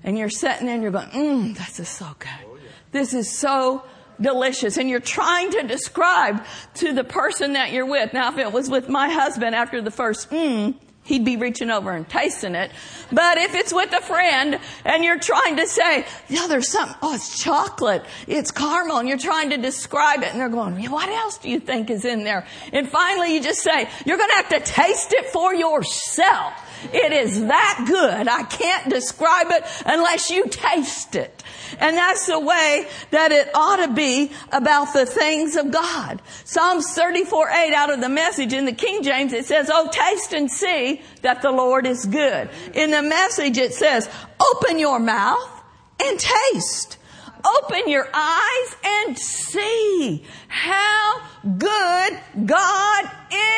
and 0.03 0.17
you're 0.17 0.31
sitting 0.31 0.67
there 0.67 0.75
and 0.75 0.83
you're 0.83 0.93
going, 0.93 1.09
mmm, 1.09 1.57
this 1.59 1.79
is 1.79 1.89
so 1.89 2.07
good. 2.19 2.61
This 2.93 3.13
is 3.13 3.31
so 3.31 3.85
delicious. 4.21 4.79
And 4.79 4.89
you're 4.89 5.01
trying 5.01 5.51
to 5.51 5.63
describe 5.65 6.43
to 6.77 6.93
the 6.93 7.05
person 7.05 7.53
that 7.53 7.73
you're 7.73 7.87
with. 7.87 8.15
Now, 8.15 8.33
if 8.33 8.39
it 8.39 8.53
was 8.53 8.71
with 8.71 8.89
my 8.89 9.11
husband 9.11 9.55
after 9.55 9.83
the 9.83 9.91
first 9.91 10.31
mmm, 10.31 10.75
he'd 11.05 11.25
be 11.25 11.37
reaching 11.37 11.71
over 11.71 11.91
and 11.91 12.09
tasting 12.09 12.55
it. 12.55 12.71
But 13.13 13.39
if 13.39 13.55
it's 13.55 13.73
with 13.73 13.93
a 13.93 14.03
friend 14.03 14.59
and 14.85 15.05
you're 15.05 15.19
trying 15.19 15.57
to 15.57 15.67
say, 15.67 16.07
yeah, 16.29 16.47
there's 16.47 16.71
something, 16.71 16.97
oh, 17.03 17.15
it's 17.15 17.43
chocolate, 17.43 18.05
it's 18.27 18.51
caramel, 18.51 18.99
and 18.99 19.09
you're 19.09 19.19
trying 19.19 19.51
to 19.51 19.57
describe 19.57 20.23
it, 20.23 20.31
and 20.31 20.41
they're 20.41 20.49
going, 20.49 20.79
yeah, 20.81 20.91
what 20.91 21.09
else 21.09 21.39
do 21.39 21.49
you 21.49 21.61
think 21.61 21.91
is 21.91 22.05
in 22.05 22.25
there? 22.25 22.47
And 22.73 22.89
finally 22.89 23.35
you 23.35 23.43
just 23.43 23.63
say, 23.63 23.89
you're 24.05 24.19
gonna 24.19 24.35
have 24.35 24.49
to 24.51 24.61
taste 24.61 25.13
it 25.13 25.27
for 25.27 25.55
yourself. 25.55 26.53
It 26.93 27.13
is 27.13 27.41
that 27.47 27.85
good. 27.87 28.29
I 28.29 28.43
can't 28.45 28.89
describe 28.89 29.49
it 29.51 29.65
unless 29.87 30.31
you 30.31 30.49
taste 30.49 31.15
it. 31.15 31.43
And 31.79 31.97
that's 31.97 32.27
the 32.27 32.41
way 32.41 32.89
that 33.11 33.33
it 33.33 33.51
ought 33.55 33.85
to 33.85 33.93
be 33.93 34.33
about 34.53 34.93
the 34.93 35.07
things 35.07 35.57
of 35.57 35.71
God. 35.71 36.23
Psalms 36.45 36.93
34, 36.95 37.51
8 37.51 37.75
out 37.75 37.93
of 37.93 38.01
the 38.01 38.09
message 38.09 38.53
in 38.53 38.65
the 38.65 38.73
King 38.73 39.03
James, 39.03 39.33
it 39.33 39.45
says, 39.45 39.71
Oh, 39.73 39.89
taste 39.93 40.33
and 40.33 40.51
see 40.51 41.03
that 41.23 41.43
the 41.43 41.51
Lord 41.51 41.87
is 41.87 42.07
good. 42.07 42.51
In 42.75 42.91
the 42.91 43.03
message, 43.03 43.59
it 43.59 43.75
says, 43.75 44.09
open 44.41 44.79
your 44.79 44.99
mouth 44.99 45.63
and 46.03 46.19
taste. 46.19 46.97
Open 47.45 47.89
your 47.89 48.09
eyes 48.13 48.77
and 48.85 49.19
see 49.19 50.25
how 50.49 51.23
good 51.57 52.21
God 52.47 53.11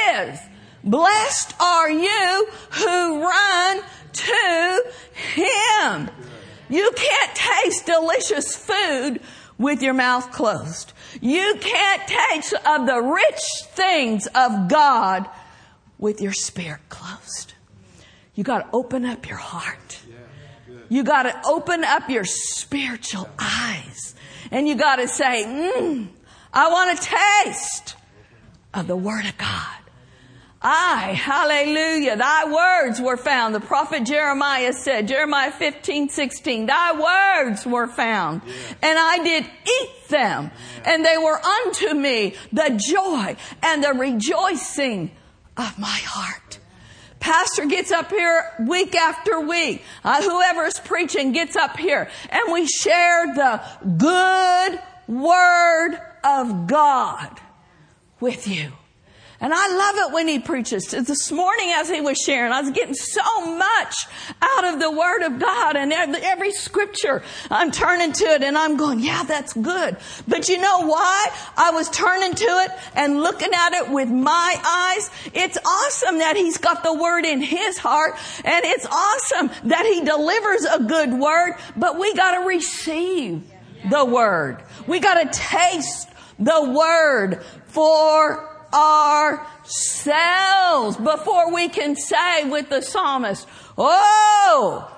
is. 0.09 0.39
Blessed 0.83 1.55
are 1.61 1.91
you 1.91 2.49
who 2.71 3.23
run 3.23 3.83
to 4.13 4.85
Him. 5.13 6.11
You 6.69 6.91
can't 6.95 7.35
taste 7.35 7.87
delicious 7.87 8.57
food 8.57 9.21
with 9.59 9.83
your 9.83 9.95
mouth 9.95 10.33
closed. 10.33 10.93
You 11.21 11.57
can't 11.61 12.03
taste 12.07 12.55
of 12.67 12.87
the 12.87 13.01
rich 13.01 13.43
things 13.73 14.27
of 14.35 14.69
God 14.69 15.29
with 15.99 16.21
your 16.21 16.33
spirit 16.33 16.81
closed. 16.89 17.55
You 18.35 18.45
got 18.45 18.59
to 18.61 18.69
open 18.73 19.05
up 19.05 19.29
your 19.29 19.39
heart. 19.39 19.99
You 20.89 21.05
got 21.05 21.25
to 21.25 21.41
open 21.45 21.85
up 21.85 22.09
your 22.09 22.25
spiritual 22.25 23.29
eyes. 23.39 24.15
And 24.51 24.67
you 24.67 24.77
got 24.77 24.97
to 24.97 25.09
say, 25.09 25.45
mm, 25.45 26.09
I 26.53 26.69
want 26.71 26.99
to 26.99 27.11
taste 27.45 27.97
of 28.73 28.87
the 28.87 28.97
Word 28.97 29.27
of 29.27 29.37
God. 29.37 29.80
I, 30.63 31.13
hallelujah, 31.15 32.17
thy 32.17 32.45
words 32.45 33.01
were 33.01 33.17
found. 33.17 33.55
The 33.55 33.61
prophet 33.61 34.05
Jeremiah 34.05 34.75
said, 34.75 35.09
Jeremiah 35.09 35.53
15, 35.53 36.11
16, 36.11 36.67
thy 36.67 36.93
words 37.41 37.65
were 37.65 37.87
found 37.87 38.43
and 38.83 38.99
I 38.99 39.25
did 39.25 39.45
eat 39.45 40.09
them 40.09 40.51
and 40.85 41.05
they 41.05 41.17
were 41.17 41.41
unto 41.41 41.95
me 41.95 42.35
the 42.53 42.79
joy 42.79 43.37
and 43.63 43.83
the 43.83 43.95
rejoicing 43.95 45.13
of 45.57 45.79
my 45.79 45.99
heart. 46.05 46.59
Pastor 47.21 47.65
gets 47.65 47.91
up 47.91 48.11
here 48.11 48.45
week 48.67 48.95
after 48.95 49.41
week. 49.41 49.83
Uh, 50.05 50.23
whoever's 50.23 50.79
preaching 50.81 51.33
gets 51.33 51.57
up 51.57 51.79
here 51.79 52.11
and 52.29 52.53
we 52.53 52.67
share 52.67 53.35
the 53.35 53.63
good 53.97 54.79
word 55.09 55.99
of 56.23 56.67
God 56.67 57.41
with 58.21 58.47
you. 58.47 58.73
And 59.43 59.55
I 59.55 59.69
love 59.69 60.09
it 60.09 60.13
when 60.13 60.29
he 60.29 60.39
preaches. 60.39 60.89
This 60.89 61.33
morning 61.33 61.73
as 61.75 61.89
he 61.89 62.03
was 62.03 62.19
sharing, 62.19 62.53
I 62.53 62.61
was 62.61 62.71
getting 62.73 62.93
so 62.93 63.57
much 63.57 63.95
out 64.43 64.65
of 64.65 64.81
the 64.81 64.91
Word 64.91 65.23
of 65.23 65.39
God 65.39 65.77
and 65.77 65.95
every 65.95 66.51
scripture. 66.53 67.23
I'm 67.51 67.71
turning 67.71 68.13
to 68.13 68.25
it 68.25 68.43
and 68.43 68.59
I'm 68.59 68.77
going, 68.77 69.01
yeah, 69.01 69.23
that's 69.23 69.55
good. 69.55 69.97
But 70.29 70.51
you 70.51 70.59
know 70.59 70.87
why? 70.87 71.31
I 71.57 71.71
was 71.71 71.89
turning 71.89 72.35
to 72.35 72.45
it 72.45 72.71
and 72.95 73.23
looking 73.23 73.49
at 73.55 73.73
it 73.73 73.91
with 73.91 74.11
my 74.11 74.61
eyes. 74.63 75.11
It's 75.33 75.57
awesome 75.57 76.19
that 76.19 76.37
he's 76.37 76.59
got 76.59 76.83
the 76.83 76.93
Word 76.93 77.25
in 77.25 77.41
his 77.41 77.79
heart 77.79 78.17
and 78.45 78.65
it's 78.67 78.85
awesome 78.85 79.51
that 79.71 79.87
he 79.87 80.05
delivers 80.05 80.65
a 80.65 80.85
good 80.85 81.15
Word, 81.15 81.55
but 81.79 81.99
we 81.99 82.15
gotta 82.15 82.47
receive 82.47 83.43
the 83.89 84.05
Word. 84.05 84.63
We 84.87 85.01
gotta 85.01 85.31
taste 85.33 86.11
the 86.39 86.75
Word 86.77 87.43
for 87.69 88.50
ourselves 88.73 89.47
before 90.97 91.53
we 91.53 91.69
can 91.69 91.97
say 91.97 92.49
with 92.49 92.69
the 92.69 92.81
psalmist, 92.81 93.47
Oh! 93.77 94.97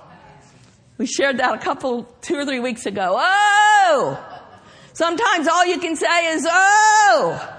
We 0.99 1.07
shared 1.07 1.39
that 1.39 1.55
a 1.55 1.59
couple, 1.59 2.05
two 2.21 2.37
or 2.37 2.45
three 2.45 2.61
weeks 2.61 2.87
ago. 2.87 3.17
Oh! 3.19 4.29
Sometimes 4.93 5.49
all 5.49 5.67
you 5.67 5.79
can 5.79 5.97
say 5.97 6.27
is, 6.33 6.47
Oh! 6.49 7.59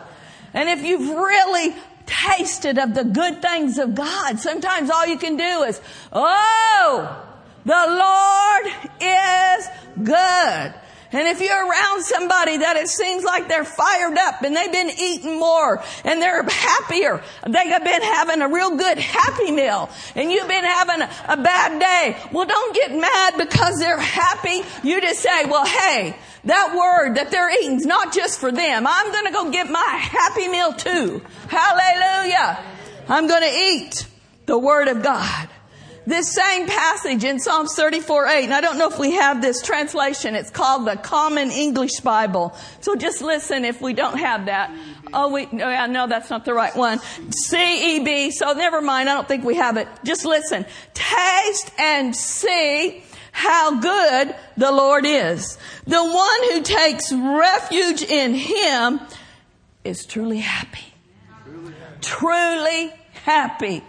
And 0.54 0.70
if 0.70 0.84
you've 0.84 1.10
really 1.10 1.76
tasted 2.06 2.78
of 2.78 2.94
the 2.94 3.04
good 3.04 3.42
things 3.42 3.78
of 3.80 3.96
God, 3.96 4.40
sometimes 4.40 4.90
all 4.90 5.06
you 5.06 5.18
can 5.18 5.36
do 5.36 5.64
is, 5.64 5.82
Oh! 6.12 7.30
The 7.66 7.72
Lord 7.72 8.66
is 9.02 9.68
good. 10.04 10.74
And 11.14 11.28
if 11.28 11.40
you're 11.40 11.70
around 11.70 12.04
somebody 12.04 12.58
that 12.58 12.76
it 12.76 12.88
seems 12.88 13.24
like 13.24 13.48
they're 13.48 13.64
fired 13.64 14.18
up 14.18 14.42
and 14.42 14.56
they've 14.56 14.72
been 14.72 14.90
eating 15.00 15.38
more 15.38 15.82
and 16.04 16.22
they're 16.22 16.42
happier, 16.44 17.22
they 17.48 17.68
have 17.70 17.84
been 17.84 18.02
having 18.02 18.42
a 18.42 18.48
real 18.48 18.76
good 18.76 18.98
happy 18.98 19.52
meal 19.52 19.92
and 20.16 20.32
you've 20.32 20.48
been 20.48 20.64
having 20.64 21.02
a, 21.28 21.38
bad 21.44 21.80
day, 21.80 22.18
well 22.32 22.46
don't 22.46 22.74
get 22.74 22.92
mad 22.92 23.36
because 23.38 23.78
they're 23.78 24.00
happy. 24.00 24.62
You 24.84 25.02
just 25.02 25.20
say, 25.20 25.46
well 25.46 25.66
hey, 25.66 26.16
that 26.46 26.76
word 26.76 27.16
that 27.16 27.32
they're 27.32 27.52
eating 27.62 27.78
is 27.78 27.86
not 27.86 28.14
just 28.14 28.40
for 28.40 28.52
them. 28.52 28.86
I'm 28.88 29.12
going 29.12 29.26
to 29.26 29.32
go 29.32 29.52
get 29.52 29.70
my 29.70 29.98
happy 30.00 30.48
meal 30.48 30.74
too. 30.74 31.22
Hallelujah. 31.48 32.64
I'm 33.08 33.28
going 33.28 33.44
to 33.44 33.56
eat 33.56 34.08
the 34.46 34.58
word 34.58 34.88
of 34.88 35.04
God. 35.04 35.50
This 36.06 36.34
same 36.34 36.68
passage 36.68 37.24
in 37.24 37.40
Psalms 37.40 37.76
34 37.76 38.28
8, 38.28 38.44
and 38.44 38.54
I 38.54 38.60
don't 38.60 38.78
know 38.78 38.90
if 38.90 39.00
we 39.00 39.12
have 39.14 39.42
this 39.42 39.62
translation. 39.62 40.36
It's 40.36 40.50
called 40.50 40.86
the 40.86 40.98
Common 40.98 41.50
English 41.50 42.02
Bible. 42.02 42.54
So 42.82 42.96
just 42.96 43.22
listen 43.22 43.64
if 43.64 43.82
we 43.82 43.94
don't 43.94 44.18
have 44.18 44.48
that. 44.48 44.76
Oh, 45.14 45.32
we, 45.32 45.46
oh, 45.46 45.48
yeah, 45.52 45.86
no, 45.86 46.08
that's 46.08 46.30
not 46.30 46.44
the 46.44 46.54
right 46.54 46.76
one. 46.76 47.00
CEB, 47.00 48.32
so 48.32 48.52
never 48.52 48.82
mind. 48.82 49.08
I 49.08 49.14
don't 49.14 49.28
think 49.28 49.46
we 49.46 49.56
have 49.56 49.78
it. 49.78 49.88
Just 50.04 50.26
listen. 50.26 50.66
Taste 50.94 51.72
and 51.78 52.14
see 52.14 53.04
how 53.32 53.80
good 53.80 54.36
the 54.58 54.72
Lord 54.72 55.06
is. 55.06 55.58
The 55.88 56.04
one 56.04 56.44
who 56.52 56.62
takes 56.64 57.14
refuge 57.14 58.04
in 58.04 58.34
Him 58.34 59.00
is 59.86 60.06
truly 60.06 60.40
happy. 60.40 60.94
Truly 62.02 62.92
happy. 63.24 63.84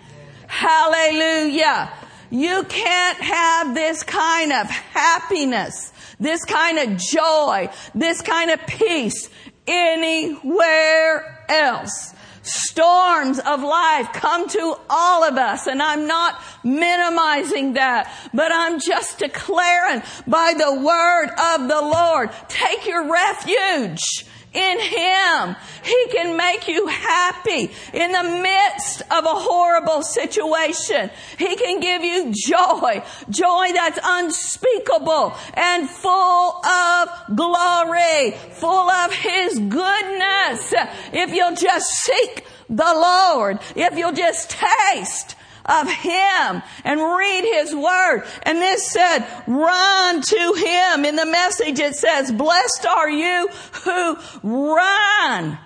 Hallelujah. 0.47 1.91
You 2.35 2.65
can't 2.65 3.19
have 3.19 3.77
this 3.77 4.03
kind 4.03 4.53
of 4.53 4.67
happiness, 4.67 5.93
this 6.19 6.45
kind 6.45 6.81
of 6.81 6.99
joy, 6.99 7.71
this 7.95 8.23
kind 8.23 8.51
of 8.51 8.59
peace 8.67 9.31
anywhere 9.69 11.45
else. 11.49 12.13
Storms 12.43 13.39
of 13.39 13.63
life 13.63 14.13
come 14.15 14.49
to 14.49 14.77
all 14.91 15.23
of 15.23 15.37
us 15.37 15.69
and 15.69 15.81
I'm 15.81 16.09
not 16.09 16.43
minimizing 16.65 17.75
that, 17.75 18.13
but 18.35 18.51
I'm 18.53 18.81
just 18.81 19.21
declaring 19.21 20.03
by 20.27 20.55
the 20.59 20.75
word 20.75 21.29
of 21.29 21.69
the 21.69 21.81
Lord, 21.81 22.31
take 22.49 22.85
your 22.85 23.13
refuge 23.13 24.27
in 24.55 24.81
Him. 24.81 25.57
He 25.83 26.07
can 26.13 26.37
make 26.37 26.69
you 26.69 26.87
happy 26.87 27.71
in 27.93 28.13
the 28.13 28.23
midst 28.23 29.03
of 29.11 29.25
a 29.25 29.35
horrible 29.35 30.03
situation. 30.03 31.11
He 31.39 31.57
can 31.57 31.81
give 31.81 32.03
you 32.03 32.33
joy, 32.33 33.03
joy 33.29 33.67
that's 33.75 33.99
unspeakable 34.03 35.35
and 35.55 35.91
full 35.91 36.65
of 36.65 37.09
glory, 37.35 38.31
full 38.53 38.91
of 38.91 39.13
His 39.13 39.59
goodness. 39.59 40.73
If 41.13 41.35
you'll 41.35 41.57
just 41.57 41.91
seek 41.91 42.45
the 42.69 42.85
Lord, 42.85 43.59
if 43.77 43.99
you'll 43.99 44.13
just 44.13 44.51
taste 44.51 45.37
of 45.65 45.91
Him 45.91 46.63
and 46.85 47.01
read 47.01 47.45
His 47.45 47.75
Word. 47.75 48.25
And 48.43 48.59
this 48.59 48.91
said, 48.91 49.27
run 49.47 50.21
to 50.21 50.55
Him. 50.57 51.05
In 51.05 51.17
the 51.17 51.27
message 51.27 51.79
it 51.79 51.95
says, 51.95 52.33
blessed 52.33 52.87
are 52.87 53.11
you 53.11 53.49
who 53.85 54.17
run 54.43 55.59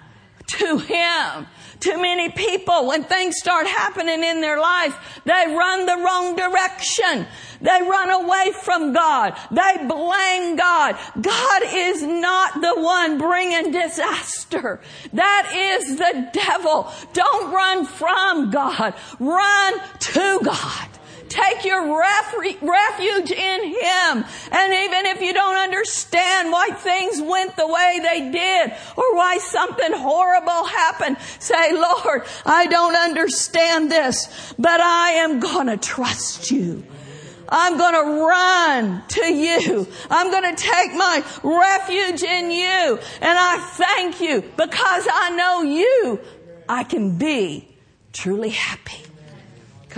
to 0.47 0.78
Him. 0.78 1.47
Too 1.80 2.00
many 2.00 2.28
people, 2.30 2.87
when 2.87 3.04
things 3.04 3.37
start 3.38 3.66
happening 3.66 4.25
in 4.25 4.40
their 4.40 4.58
life, 4.58 5.20
they 5.25 5.44
run 5.47 5.87
the 5.87 5.97
wrong 5.97 6.35
direction. 6.35 7.26
They 7.61 7.82
run 7.82 8.11
away 8.11 8.52
from 8.62 8.92
God. 8.92 9.37
They 9.50 9.87
blame 9.87 10.56
God. 10.56 10.97
God 11.20 11.62
is 11.66 12.02
not 12.02 12.61
the 12.61 12.75
one 12.80 13.18
bringing 13.18 13.70
disaster. 13.70 14.80
That 15.12 15.52
is 15.54 15.99
the 15.99 16.30
devil. 16.32 16.92
Don't 17.12 17.52
run 17.52 17.85
from 17.85 18.50
God. 18.50 18.94
Run 19.20 19.75
to 20.00 20.40
God. 20.42 20.98
Take 21.28 21.64
your 21.64 21.99
refuge 21.99 23.30
in 23.30 23.64
Him. 23.64 24.25
And 24.52 24.73
even 24.73 25.06
if 25.06 25.20
you 25.20 25.32
don't 25.32 25.56
understand 25.56 26.50
why 26.50 26.70
things 26.70 27.20
went 27.20 27.56
the 27.56 27.66
way 27.66 28.00
they 28.02 28.30
did 28.30 28.73
or 28.97 29.14
why 29.14 29.38
something 29.38 29.92
horrible 29.92 30.64
happened, 30.64 31.18
say, 31.38 31.73
Lord, 31.73 32.23
I 32.47 32.66
don't 32.66 32.97
understand 32.97 33.90
this, 33.90 34.54
but 34.58 34.80
I 34.80 35.11
am 35.25 35.40
gonna 35.40 35.76
trust 35.76 36.50
you. 36.50 36.85
I'm 37.50 37.78
going 37.78 37.94
to 37.94 38.23
run 38.25 39.02
to 39.08 39.25
you. 39.25 39.87
I'm 40.11 40.30
going 40.30 40.54
to 40.54 40.62
take 40.62 40.92
my 40.92 41.25
refuge 41.42 42.23
in 42.23 42.50
you. 42.50 42.99
And 43.23 43.38
I 43.38 43.58
thank 43.58 44.20
you 44.20 44.42
because 44.42 45.08
I 45.11 45.35
know 45.35 45.62
you. 45.62 46.20
I 46.68 46.85
can 46.85 47.16
be 47.16 47.66
truly 48.12 48.50
happy 48.50 49.08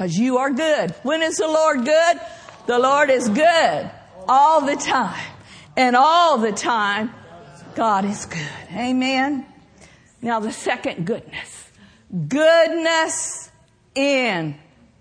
because 0.00 0.16
you 0.16 0.38
are 0.38 0.50
good. 0.50 0.92
When 1.02 1.22
is 1.22 1.36
the 1.36 1.46
Lord 1.46 1.84
good? 1.84 2.20
The 2.64 2.78
Lord 2.78 3.10
is 3.10 3.28
good 3.28 3.90
all 4.26 4.62
the 4.62 4.74
time. 4.74 5.30
And 5.76 5.94
all 5.94 6.38
the 6.38 6.52
time, 6.52 7.12
God 7.74 8.06
is 8.06 8.24
good. 8.24 8.48
Amen. 8.72 9.44
Now 10.22 10.40
the 10.40 10.52
second 10.52 11.04
goodness. 11.04 11.70
Goodness 12.28 13.50
in 13.94 14.54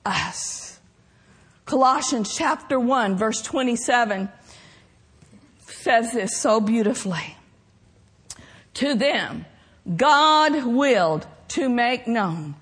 us. 0.05 0.81
Colossians 1.65 2.35
chapter 2.35 2.77
1 2.77 3.15
verse 3.15 3.41
27 3.41 4.27
says 5.61 6.11
this 6.11 6.35
so 6.35 6.59
beautifully. 6.59 7.37
To 8.73 8.95
them, 8.95 9.45
God 9.95 10.65
willed 10.65 11.25
to 11.49 11.69
make 11.69 12.05
known 12.05 12.55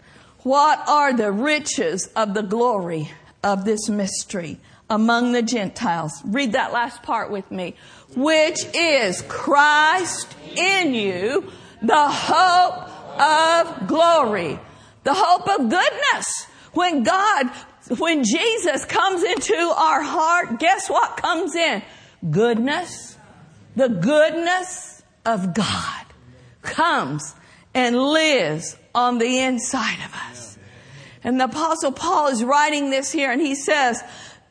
what 0.44 0.88
are 0.88 1.14
the 1.14 1.32
riches 1.32 2.08
of 2.16 2.34
the 2.34 2.44
glory 2.44 3.12
of 3.44 3.66
this 3.66 3.90
mystery 3.90 4.60
among 4.90 5.32
the 5.32 5.42
Gentiles? 5.42 6.22
Read 6.26 6.54
that 6.54 6.72
last 6.72 7.04
part 7.04 7.32
with 7.32 7.50
me. 7.52 7.76
Which 8.16 8.60
is 8.74 9.22
Christ 9.24 10.36
in 10.56 10.94
you, 10.94 11.52
the 11.82 12.08
hope 12.10 13.20
of 13.20 13.88
glory, 13.88 14.60
the 15.04 15.14
hope 15.14 15.48
of 15.48 15.70
goodness. 15.70 16.46
When 16.74 17.04
God, 17.04 17.50
when 17.98 18.24
Jesus 18.24 18.86
comes 18.86 19.24
into 19.24 19.56
our 19.56 20.02
heart, 20.02 20.60
guess 20.60 20.90
what 20.90 21.18
comes 21.18 21.56
in? 21.56 21.82
Goodness. 22.30 23.18
The 23.76 23.90
goodness 23.90 25.02
of 25.26 25.54
God 25.54 26.06
comes 26.62 27.36
and 27.78 27.96
lives 27.96 28.76
on 28.96 29.20
the 29.20 29.40
inside 29.40 30.00
of 30.04 30.12
us. 30.32 30.58
And 31.24 31.40
the 31.40 31.46
apostle 31.46 31.92
Paul 31.92 32.30
is 32.30 32.44
writing 32.44 32.90
this 32.90 33.12
here 33.12 33.32
and 33.32 33.40
he 33.40 33.54
says, 33.54 34.04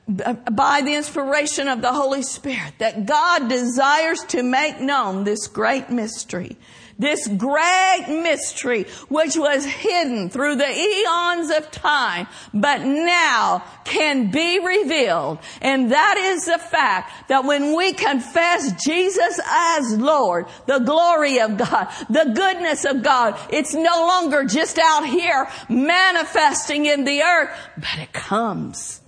by 0.08 0.82
the 0.82 0.94
inspiration 0.94 1.66
of 1.66 1.82
the 1.82 1.92
Holy 1.92 2.22
Spirit, 2.22 2.74
that 2.78 3.04
God 3.04 3.48
desires 3.48 4.22
to 4.28 4.44
make 4.44 4.80
known 4.80 5.24
this 5.24 5.48
great 5.48 5.90
mystery 5.90 6.56
this 6.98 7.28
great 7.28 8.04
mystery, 8.08 8.84
which 9.08 9.36
was 9.36 9.64
hidden 9.64 10.30
through 10.30 10.56
the 10.56 10.68
eons 10.68 11.50
of 11.50 11.70
time, 11.70 12.26
but 12.54 12.82
now 12.82 13.64
can 13.84 14.30
be 14.30 14.58
revealed. 14.58 15.38
And 15.60 15.92
that 15.92 16.16
is 16.16 16.46
the 16.46 16.58
fact 16.58 17.28
that 17.28 17.44
when 17.44 17.76
we 17.76 17.92
confess 17.92 18.72
Jesus 18.84 19.40
as 19.46 19.98
Lord, 19.98 20.46
the 20.66 20.78
glory 20.78 21.40
of 21.40 21.56
God, 21.56 21.88
the 22.08 22.32
goodness 22.34 22.84
of 22.84 23.02
God, 23.02 23.38
it's 23.50 23.74
no 23.74 24.06
longer 24.06 24.44
just 24.44 24.78
out 24.78 25.06
here 25.06 25.48
manifesting 25.68 26.86
in 26.86 27.04
the 27.04 27.22
earth, 27.22 27.50
but 27.76 27.98
it 27.98 28.12
comes 28.12 29.00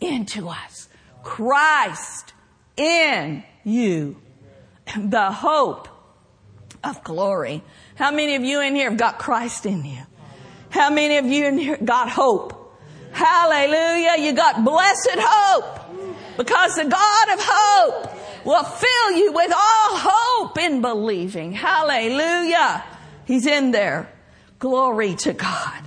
into 0.00 0.48
us. 0.48 0.88
Christ 1.22 2.32
in 2.76 3.42
you. 3.64 4.16
The 4.96 5.32
hope 5.32 5.88
of 6.84 7.02
glory. 7.04 7.62
How 7.94 8.10
many 8.10 8.34
of 8.34 8.42
you 8.42 8.60
in 8.60 8.74
here 8.74 8.90
have 8.90 8.98
got 8.98 9.18
Christ 9.18 9.66
in 9.66 9.84
you? 9.84 10.02
How 10.70 10.90
many 10.90 11.16
of 11.18 11.26
you 11.26 11.46
in 11.46 11.58
here 11.58 11.76
got 11.76 12.10
hope? 12.10 12.60
Hallelujah. 13.12 14.16
You 14.18 14.32
got 14.34 14.64
blessed 14.64 15.16
hope 15.16 16.36
because 16.36 16.74
the 16.74 16.84
God 16.84 17.28
of 17.32 17.38
hope 17.40 18.44
will 18.44 18.64
fill 18.64 19.16
you 19.16 19.32
with 19.32 19.52
all 19.52 19.96
hope 19.96 20.58
in 20.58 20.80
believing. 20.80 21.52
Hallelujah. 21.52 22.84
He's 23.24 23.46
in 23.46 23.70
there. 23.70 24.10
Glory 24.58 25.14
to 25.16 25.32
God. 25.32 25.82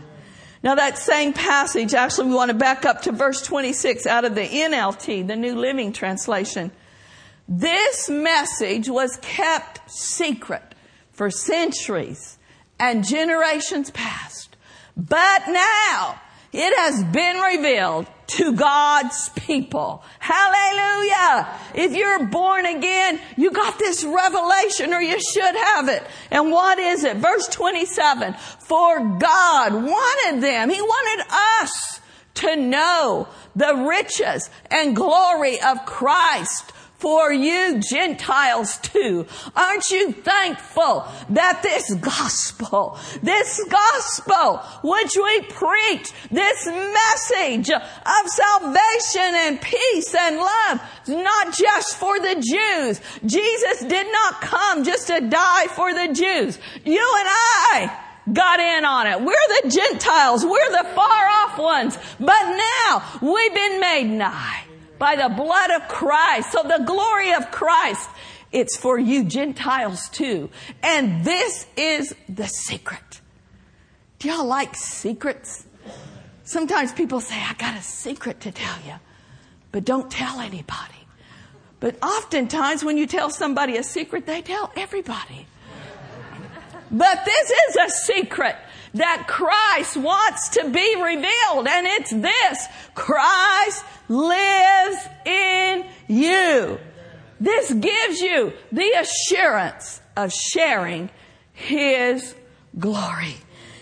Now 0.64 0.76
that 0.76 0.98
same 0.98 1.34
passage, 1.34 1.94
actually 1.94 2.30
we 2.30 2.36
want 2.36 2.50
to 2.50 2.58
back 2.58 2.86
up 2.86 3.04
to 3.04 3.12
verse 3.12 3.42
26 3.42 4.06
out 4.08 4.26
of 4.26 4.36
the 4.36 4.42
NLT, 4.42 5.28
the 5.28 5.36
New 5.36 5.56
Living 5.56 5.94
Translation. 5.94 6.72
This 7.48 8.10
message 8.10 8.90
was 8.90 9.18
kept 9.22 9.90
secret 9.90 10.67
for 11.18 11.32
centuries 11.32 12.38
and 12.80 13.04
generations 13.04 13.90
past. 13.90 14.56
But 14.96 15.48
now 15.48 16.22
it 16.54 16.78
has 16.78 17.04
been 17.06 17.38
revealed 17.38 18.06
to 18.28 18.54
God's 18.54 19.30
people. 19.30 20.04
Hallelujah. 20.20 21.50
If 21.74 21.96
you're 21.96 22.28
born 22.28 22.68
again, 22.68 23.20
you 23.36 23.50
got 23.50 23.80
this 23.80 24.04
revelation 24.04 24.94
or 24.94 25.02
you 25.02 25.20
should 25.20 25.56
have 25.56 25.90
it. 25.90 26.04
And 26.30 26.52
what 26.52 26.78
is 26.78 27.04
it? 27.04 27.18
Verse 27.18 27.48
27. 27.48 28.36
For 28.60 29.00
God 29.00 29.74
wanted 29.74 30.44
them. 30.44 30.70
He 30.70 30.80
wanted 30.82 31.26
us 31.64 32.00
to 32.36 32.56
know 32.58 33.28
the 33.56 33.74
riches 33.90 34.52
and 34.70 34.96
glory 34.96 35.60
of 35.62 35.84
Christ 35.88 36.74
for 36.98 37.32
you 37.32 37.80
Gentiles 37.80 38.78
too. 38.78 39.28
Aren't 39.56 39.90
you 39.90 40.12
thankful 40.12 41.06
that 41.30 41.62
this 41.62 41.94
gospel, 41.96 42.98
this 43.22 43.64
gospel 43.70 44.58
which 44.84 45.16
we 45.16 45.42
preach, 45.42 46.12
this 46.32 46.66
message 46.66 47.70
of 47.70 48.28
salvation 48.28 49.36
and 49.36 49.62
peace 49.62 50.16
and 50.16 50.38
love 50.38 50.82
is 51.04 51.16
not 51.16 51.54
just 51.54 51.98
for 51.98 52.20
the 52.20 52.36
Jews. 52.36 53.02
Jesus 53.26 53.88
did 53.88 54.12
not 54.12 54.42
come 54.42 54.84
just 54.84 55.08
to 55.08 55.22
die 55.22 55.68
for 55.68 55.94
the 55.94 56.14
Jews. 56.14 56.58
You 56.84 57.16
and 57.20 57.28
I 57.30 58.04
got 58.34 58.60
in 58.60 58.86
on 58.86 59.08
it. 59.08 59.22
We're 59.22 59.62
the 59.62 59.70
Gentiles. 59.70 60.44
We're 60.44 60.72
the 60.72 60.90
far 60.96 61.28
off 61.28 61.58
ones. 61.58 61.98
But 62.20 62.58
now 62.58 63.20
we've 63.22 63.54
been 63.54 63.80
made 63.80 64.18
nigh 64.18 64.67
by 65.00 65.16
the 65.16 65.30
blood 65.30 65.72
of 65.72 65.88
Christ. 65.88 66.52
So 66.52 66.64
the 66.64 66.84
glory 66.86 67.34
of 67.34 67.52
Christ, 67.52 68.10
it's 68.52 68.76
for 68.78 68.98
you 68.98 69.24
Gentiles 69.24 70.10
too. 70.10 70.50
And 70.84 71.24
this 71.24 71.68
is 71.76 72.16
the 72.30 72.48
secret. 72.48 73.22
Do 74.20 74.30
y'all 74.30 74.46
like 74.46 74.76
secrets? 74.76 75.66
Sometimes 76.44 76.94
people 76.94 77.20
say, 77.20 77.36
I 77.36 77.54
got 77.56 77.78
a 77.78 77.82
secret 77.82 78.40
to 78.42 78.52
tell 78.52 78.78
you, 78.86 78.94
but 79.72 79.84
don't 79.84 80.10
tell 80.10 80.40
anybody. 80.40 80.94
But 81.80 82.02
oftentimes 82.04 82.84
when 82.84 82.98
you 82.98 83.06
tell 83.06 83.30
somebody 83.30 83.78
a 83.78 83.84
secret, 83.84 84.26
they 84.26 84.42
tell 84.42 84.72
everybody. 84.76 85.46
But 86.90 87.26
this 87.26 87.52
is 87.52 87.76
a 87.76 87.90
secret 87.90 88.56
that 88.94 89.26
Christ 89.28 89.98
wants 89.98 90.50
to 90.50 90.70
be 90.70 90.96
revealed. 90.96 91.68
And 91.68 91.88
it's 91.88 92.12
this. 92.12 92.66
Christ 92.96 93.86
lives 94.10 94.98
in 95.26 95.86
you. 96.08 96.80
This 97.40 97.72
gives 97.72 98.22
you 98.22 98.54
the 98.72 98.92
assurance 99.00 100.02
of 100.16 100.34
sharing 100.34 101.10
His 101.54 102.36
glory. 102.78 103.36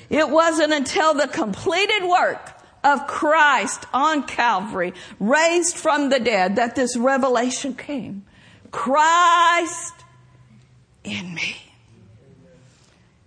It 0.10 0.30
wasn't 0.30 0.74
until 0.74 1.14
the 1.14 1.28
completed 1.28 2.04
work 2.04 2.52
of 2.84 3.08
Christ 3.08 3.86
on 3.94 4.24
Calvary, 4.24 4.94
raised 5.20 5.76
from 5.76 6.10
the 6.10 6.20
dead, 6.20 6.58
that 6.58 6.76
this 6.76 6.96
revelation 6.96 7.74
came. 7.74 8.24
Christ 8.72 9.94
in 11.04 11.34
me. 11.34 11.65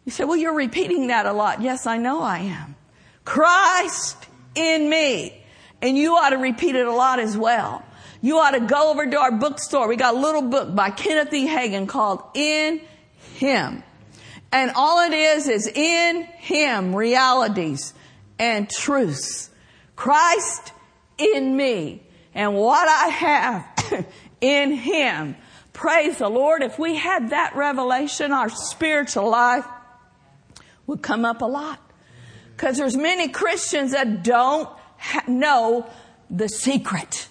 You 0.09 0.13
say, 0.13 0.25
well, 0.25 0.39
you're 0.39 0.55
repeating 0.55 1.09
that 1.09 1.27
a 1.27 1.35
lot. 1.35 1.61
Yes, 1.61 1.87
I 1.87 1.99
know 1.99 2.23
I 2.23 2.39
am. 2.39 2.77
Christ 3.27 4.17
in 4.55 4.89
me. 4.89 5.45
And 5.83 5.99
you 5.99 6.17
ought 6.17 6.31
to 6.31 6.39
repeat 6.39 6.77
it 6.77 6.87
a 6.87 6.95
lot 6.95 7.19
as 7.19 7.37
well. 7.37 7.85
You 8.23 8.39
ought 8.39 8.53
to 8.53 8.61
go 8.61 8.91
over 8.91 9.07
to 9.07 9.19
our 9.19 9.33
bookstore. 9.33 9.87
We 9.87 9.97
got 9.97 10.15
a 10.15 10.19
little 10.19 10.41
book 10.41 10.75
by 10.75 10.89
Kenneth 10.89 11.31
E. 11.35 11.47
Hagin 11.47 11.89
called 11.89 12.23
In 12.33 12.81
Him. 13.35 13.83
And 14.51 14.71
all 14.75 15.07
it 15.07 15.13
is 15.13 15.47
is 15.47 15.67
in 15.67 16.23
Him 16.23 16.97
realities 16.97 17.93
and 18.39 18.67
truths. 18.71 19.51
Christ 19.95 20.73
in 21.19 21.55
me 21.55 22.03
and 22.33 22.55
what 22.55 22.89
I 22.89 23.09
have 23.09 24.07
in 24.41 24.73
Him. 24.73 25.37
Praise 25.75 26.17
the 26.17 26.31
Lord. 26.31 26.63
If 26.63 26.79
we 26.79 26.97
had 26.97 27.29
that 27.29 27.55
revelation, 27.57 28.33
our 28.33 28.49
spiritual 28.49 29.29
life 29.29 29.67
would 30.89 31.03
come 31.03 31.25
up 31.25 31.43
a 31.43 31.45
lot. 31.45 31.79
Cause 32.57 32.77
there's 32.77 32.97
many 32.97 33.29
Christians 33.29 33.93
that 33.93 34.25
don't 34.25 34.69
ha- 34.97 35.23
know 35.29 35.87
the 36.29 36.49
secret. 36.49 37.29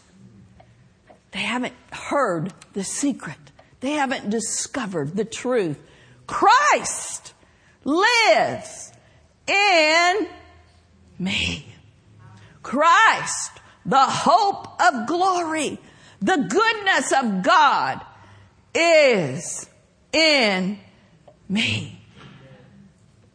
They 1.31 1.39
haven't 1.39 1.73
heard 1.91 2.53
the 2.71 2.85
secret. 2.85 3.37
They 3.81 3.91
haven't 3.91 4.29
discovered 4.29 5.17
the 5.17 5.25
truth. 5.25 5.77
Christ 6.27 7.33
lives 7.83 8.93
in 9.47 10.27
me. 11.19 11.67
Christ, 12.63 13.51
the 13.85 13.97
hope 13.97 14.81
of 14.81 15.07
glory, 15.07 15.79
the 16.21 16.37
goodness 16.37 17.11
of 17.11 17.43
God 17.43 18.01
is 18.73 19.67
in 20.11 20.79
me. 21.49 21.96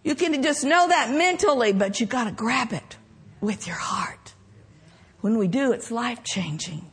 You 0.04 0.14
can 0.14 0.42
just 0.42 0.64
know 0.64 0.88
that 0.88 1.10
mentally, 1.10 1.72
but 1.72 2.00
you 2.00 2.06
gotta 2.06 2.32
grab 2.32 2.72
it 2.72 2.96
with 3.40 3.66
your 3.66 3.76
heart. 3.76 4.34
When 5.20 5.38
we 5.38 5.46
do, 5.46 5.72
it's 5.72 5.90
life 5.90 6.24
changing. 6.24 6.90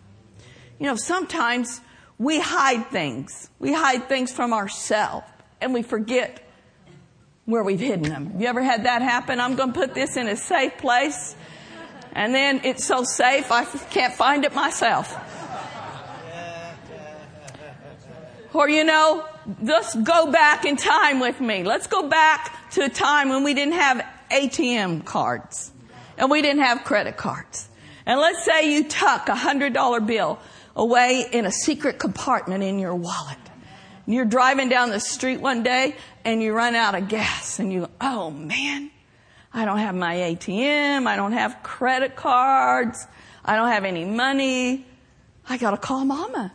You 0.80 0.86
know, 0.86 0.96
sometimes 0.96 1.82
we 2.18 2.40
hide 2.40 2.88
things. 2.88 3.50
We 3.60 3.74
hide 3.74 4.08
things 4.08 4.32
from 4.32 4.54
ourselves 4.54 5.26
and 5.60 5.74
we 5.74 5.82
forget 5.82 6.48
where 7.46 7.64
we've 7.64 7.80
hidden 7.80 8.04
them. 8.04 8.34
You 8.38 8.48
ever 8.48 8.62
had 8.62 8.86
that 8.86 9.02
happen? 9.02 9.40
I'm 9.40 9.56
going 9.56 9.74
to 9.74 9.80
put 9.80 9.96
this 9.96 10.16
in 10.16 10.28
a 10.28 10.36
safe 10.36 10.78
place 10.78 11.36
and 12.14 12.34
then 12.34 12.62
it's 12.64 12.86
so 12.86 13.04
safe 13.04 13.52
I 13.52 13.66
can't 13.66 14.14
find 14.14 14.46
it 14.46 14.54
myself. 14.54 15.16
Or 18.54 18.70
you 18.70 18.84
know, 18.84 19.26
just 19.64 20.04
go 20.04 20.32
back 20.32 20.66
in 20.66 20.76
time 20.76 21.20
with 21.20 21.40
me. 21.40 21.64
Let's 21.64 21.88
go 21.88 22.08
back 22.08 22.59
to 22.72 22.84
a 22.84 22.90
time 22.90 23.30
when 23.30 23.44
we 23.44 23.54
didn't 23.54 23.74
have 23.74 24.06
ATM 24.32 25.06
cards 25.06 25.72
and 26.18 26.30
we 26.30 26.42
didn't 26.42 26.62
have 26.62 26.84
credit 26.84 27.18
cards. 27.18 27.68
And 28.06 28.20
let's 28.20 28.44
say 28.46 28.74
you 28.74 28.88
tuck 28.88 29.30
a 29.30 29.36
hundred 29.36 29.74
dollar 29.74 30.00
bill 30.00 30.40
away 30.76 31.26
in 31.32 31.46
a 31.46 31.52
secret 31.52 32.00
compartment 32.00 32.64
in 32.64 32.80
your 32.80 32.96
wallet. 32.96 33.38
And 34.06 34.16
you're 34.16 34.26
driving 34.26 34.70
down 34.70 34.90
the 34.90 35.00
street 35.00 35.42
one 35.42 35.64
day 35.64 35.96
and 36.26 36.42
you 36.42 36.54
run 36.54 36.76
out 36.76 36.96
of 36.96 37.08
gas 37.08 37.60
and 37.60 37.72
you, 37.72 37.82
go, 37.82 37.90
oh 38.02 38.32
man, 38.32 38.92
I 39.54 39.66
don't 39.66 39.78
have 39.80 39.96
my 39.96 40.16
ATM. 40.16 41.08
I 41.08 41.16
don't 41.16 41.34
have 41.34 41.64
credit 41.64 42.16
cards. 42.16 43.06
I 43.44 43.56
don't 43.56 43.70
have 43.70 43.86
any 43.86 44.06
money. 44.06 44.86
I 45.48 45.58
gotta 45.58 45.78
call 45.78 46.06
mama. 46.06 46.54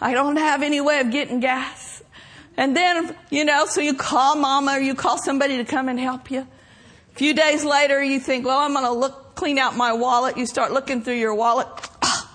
I 0.00 0.14
don't 0.14 0.36
have 0.36 0.62
any 0.62 0.80
way 0.80 0.98
of 1.00 1.10
getting 1.10 1.40
gas. 1.40 2.01
And 2.62 2.76
then, 2.76 3.16
you 3.28 3.44
know, 3.44 3.66
so 3.66 3.80
you 3.80 3.92
call 3.92 4.36
mama 4.36 4.74
or 4.74 4.78
you 4.78 4.94
call 4.94 5.18
somebody 5.18 5.56
to 5.56 5.64
come 5.64 5.88
and 5.88 5.98
help 5.98 6.30
you. 6.30 6.42
A 6.42 7.16
few 7.16 7.34
days 7.34 7.64
later, 7.64 8.00
you 8.00 8.20
think, 8.20 8.46
well, 8.46 8.60
I'm 8.60 8.72
gonna 8.72 8.92
look, 8.92 9.34
clean 9.34 9.58
out 9.58 9.76
my 9.76 9.94
wallet. 9.94 10.36
You 10.36 10.46
start 10.46 10.70
looking 10.70 11.02
through 11.02 11.16
your 11.16 11.34
wallet. 11.34 11.66
Ah, 12.04 12.30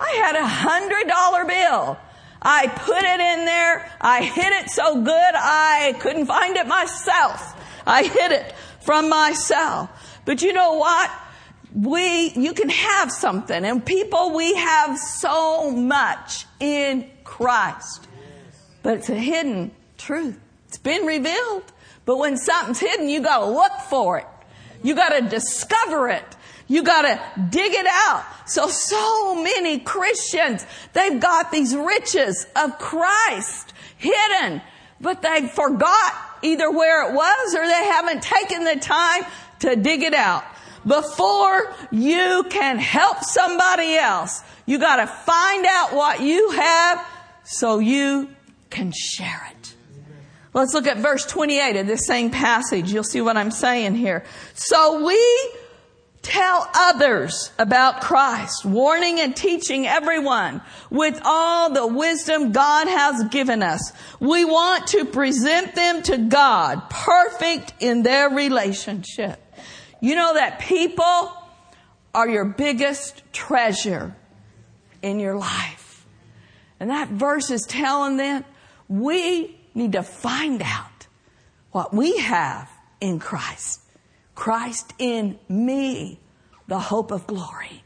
I 0.00 0.10
had 0.10 0.34
a 0.34 0.44
hundred 0.44 1.06
dollar 1.06 1.44
bill. 1.44 1.96
I 2.42 2.66
put 2.66 3.04
it 3.04 3.20
in 3.20 3.44
there. 3.44 3.88
I 4.00 4.24
hid 4.24 4.64
it 4.64 4.70
so 4.70 5.00
good 5.00 5.32
I 5.36 5.94
couldn't 6.00 6.26
find 6.26 6.56
it 6.56 6.66
myself. 6.66 7.54
I 7.86 8.02
hid 8.02 8.32
it 8.32 8.52
from 8.80 9.08
myself. 9.08 9.90
But 10.24 10.42
you 10.42 10.52
know 10.52 10.72
what? 10.72 11.08
We, 11.72 12.30
you 12.30 12.52
can 12.52 12.68
have 12.68 13.12
something 13.12 13.64
and 13.64 13.86
people, 13.86 14.34
we 14.34 14.56
have 14.56 14.98
so 14.98 15.70
much 15.70 16.46
in 16.58 17.08
Christ. 17.22 18.07
But 18.82 18.98
it's 18.98 19.10
a 19.10 19.14
hidden 19.14 19.72
truth. 19.96 20.38
It's 20.68 20.78
been 20.78 21.06
revealed. 21.06 21.64
But 22.04 22.18
when 22.18 22.36
something's 22.36 22.80
hidden, 22.80 23.08
you 23.08 23.20
gotta 23.20 23.46
look 23.46 23.72
for 23.90 24.18
it. 24.18 24.26
You 24.82 24.94
gotta 24.94 25.22
discover 25.22 26.08
it. 26.08 26.24
You 26.66 26.82
gotta 26.82 27.20
dig 27.50 27.72
it 27.74 27.86
out. 27.86 28.24
So, 28.46 28.68
so 28.68 29.34
many 29.42 29.78
Christians, 29.78 30.64
they've 30.92 31.20
got 31.20 31.50
these 31.50 31.74
riches 31.74 32.46
of 32.54 32.78
Christ 32.78 33.72
hidden, 33.96 34.62
but 35.00 35.22
they 35.22 35.48
forgot 35.48 36.14
either 36.42 36.70
where 36.70 37.10
it 37.10 37.14
was 37.14 37.54
or 37.54 37.64
they 37.66 37.84
haven't 37.86 38.22
taken 38.22 38.64
the 38.64 38.76
time 38.76 39.24
to 39.60 39.76
dig 39.76 40.02
it 40.02 40.14
out. 40.14 40.44
Before 40.86 41.74
you 41.90 42.46
can 42.48 42.78
help 42.78 43.22
somebody 43.22 43.96
else, 43.96 44.42
you 44.66 44.78
gotta 44.78 45.06
find 45.06 45.66
out 45.66 45.94
what 45.94 46.20
you 46.20 46.50
have 46.50 47.06
so 47.44 47.78
you 47.78 48.28
can 48.70 48.92
share 48.92 49.48
it. 49.50 49.74
Let's 50.54 50.74
look 50.74 50.86
at 50.86 50.96
verse 50.98 51.24
28 51.26 51.76
of 51.76 51.86
this 51.86 52.06
same 52.06 52.30
passage. 52.30 52.92
You'll 52.92 53.04
see 53.04 53.20
what 53.20 53.36
I'm 53.36 53.50
saying 53.50 53.94
here. 53.94 54.24
So 54.54 55.04
we 55.04 55.18
Tell 56.22 56.68
others 56.74 57.52
about 57.58 58.02
Christ, 58.02 58.64
warning 58.64 59.20
and 59.20 59.34
teaching 59.34 59.86
everyone 59.86 60.60
with 60.90 61.18
all 61.24 61.72
the 61.72 61.86
wisdom 61.86 62.52
God 62.52 62.88
has 62.88 63.24
given 63.30 63.62
us. 63.62 63.92
We 64.20 64.44
want 64.44 64.88
to 64.88 65.04
present 65.04 65.74
them 65.74 66.02
to 66.02 66.18
God 66.18 66.90
perfect 66.90 67.72
in 67.80 68.02
their 68.02 68.28
relationship. 68.28 69.40
You 70.00 70.16
know 70.16 70.34
that 70.34 70.58
people 70.58 71.32
are 72.14 72.28
your 72.28 72.44
biggest 72.44 73.22
treasure 73.32 74.14
in 75.00 75.20
your 75.20 75.36
life. 75.36 76.04
And 76.80 76.90
that 76.90 77.08
verse 77.08 77.50
is 77.50 77.62
telling 77.62 78.16
them 78.16 78.44
we 78.88 79.58
need 79.74 79.92
to 79.92 80.02
find 80.02 80.62
out 80.62 81.06
what 81.72 81.92
we 81.92 82.16
have 82.18 82.70
in 83.00 83.18
Christ. 83.18 83.80
Christ 84.34 84.92
in 84.98 85.38
me, 85.48 86.20
the 86.66 86.78
hope 86.78 87.10
of 87.10 87.26
glory. 87.26 87.82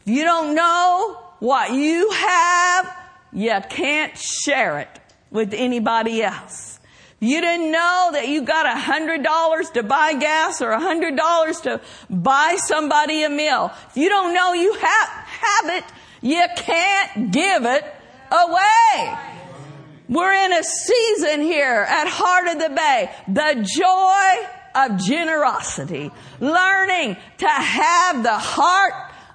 If 0.00 0.12
you 0.12 0.24
don't 0.24 0.54
know 0.54 1.18
what 1.40 1.72
you 1.72 2.10
have, 2.10 2.96
you 3.32 3.54
can't 3.68 4.16
share 4.16 4.80
it 4.80 5.00
with 5.30 5.52
anybody 5.52 6.22
else. 6.22 6.78
You 7.20 7.40
didn't 7.40 7.70
know 7.70 8.10
that 8.12 8.28
you 8.28 8.42
got 8.42 8.66
a 8.66 8.78
hundred 8.78 9.22
dollars 9.22 9.70
to 9.70 9.82
buy 9.82 10.12
gas 10.14 10.60
or 10.60 10.70
a 10.70 10.80
hundred 10.80 11.16
dollars 11.16 11.60
to 11.62 11.80
buy 12.10 12.56
somebody 12.58 13.22
a 13.22 13.30
meal. 13.30 13.72
If 13.88 13.96
you 13.96 14.08
don't 14.08 14.34
know 14.34 14.52
you 14.52 14.74
have, 14.74 15.08
have 15.08 15.76
it, 15.76 15.84
you 16.20 16.44
can't 16.56 17.32
give 17.32 17.64
it 17.64 17.84
away. 18.30 19.33
We're 20.08 20.34
in 20.34 20.52
a 20.52 20.62
season 20.62 21.40
here 21.40 21.86
at 21.88 22.06
Heart 22.08 22.48
of 22.48 22.58
the 22.58 22.74
Bay. 22.74 23.10
The 23.28 23.66
joy 23.76 24.48
of 24.74 24.98
generosity, 24.98 26.10
learning 26.40 27.16
to 27.38 27.48
have 27.48 28.22
the 28.22 28.36
heart 28.36 28.92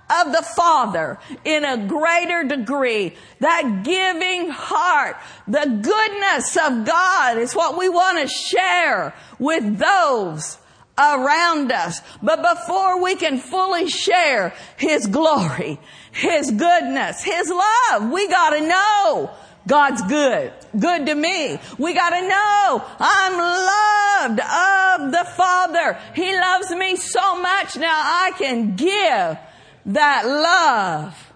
of 0.10 0.32
the 0.32 0.44
Father 0.44 1.18
in 1.44 1.64
a 1.64 1.88
greater 1.88 2.44
degree. 2.44 3.16
That 3.40 3.84
giving 3.84 4.50
heart, 4.50 5.18
the 5.48 5.80
goodness 5.82 6.58
of 6.58 6.86
God 6.86 7.38
is 7.38 7.56
what 7.56 7.78
we 7.78 7.90
want 7.90 8.20
to 8.20 8.28
share 8.28 9.16
with 9.40 9.78
those 9.78 10.58
around 11.00 11.72
us. 11.72 12.02
But 12.22 12.42
before 12.42 13.02
we 13.02 13.16
can 13.16 13.40
fully 13.40 13.88
share 13.88 14.54
His 14.78 15.08
glory, 15.08 15.80
His 16.12 16.52
goodness, 16.52 17.24
His 17.24 17.50
love, 17.50 18.12
we 18.12 18.28
gotta 18.28 18.68
know 18.68 19.32
God's 19.70 20.02
good. 20.02 20.52
Good 20.78 21.06
to 21.06 21.16
me. 21.16 21.60
We 21.78 21.94
gotta 21.94 22.28
know 22.28 22.84
I'm 23.00 23.38
loved 23.38 24.40
of 24.40 25.12
the 25.12 25.32
Father. 25.38 26.00
He 26.16 26.36
loves 26.36 26.72
me 26.72 26.96
so 26.96 27.40
much 27.40 27.78
now 27.78 27.94
I 27.94 28.32
can 28.36 28.76
give 28.76 29.38
that 29.86 30.26
love 30.26 31.34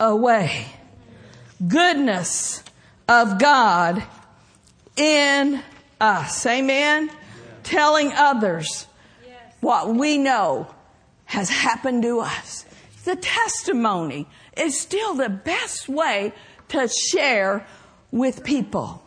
away. 0.00 0.66
Goodness 1.68 2.64
of 3.06 3.38
God 3.38 4.02
in 4.96 5.62
us. 6.00 6.46
Amen? 6.46 7.10
Telling 7.62 8.10
others 8.14 8.86
what 9.60 9.94
we 9.94 10.16
know 10.16 10.66
has 11.26 11.50
happened 11.50 12.04
to 12.04 12.20
us. 12.20 12.64
The 13.04 13.16
testimony 13.16 14.28
is 14.56 14.80
still 14.80 15.14
the 15.14 15.28
best 15.28 15.90
way 15.90 16.32
to 16.68 16.88
share 16.88 17.66
with 18.10 18.44
people. 18.44 19.02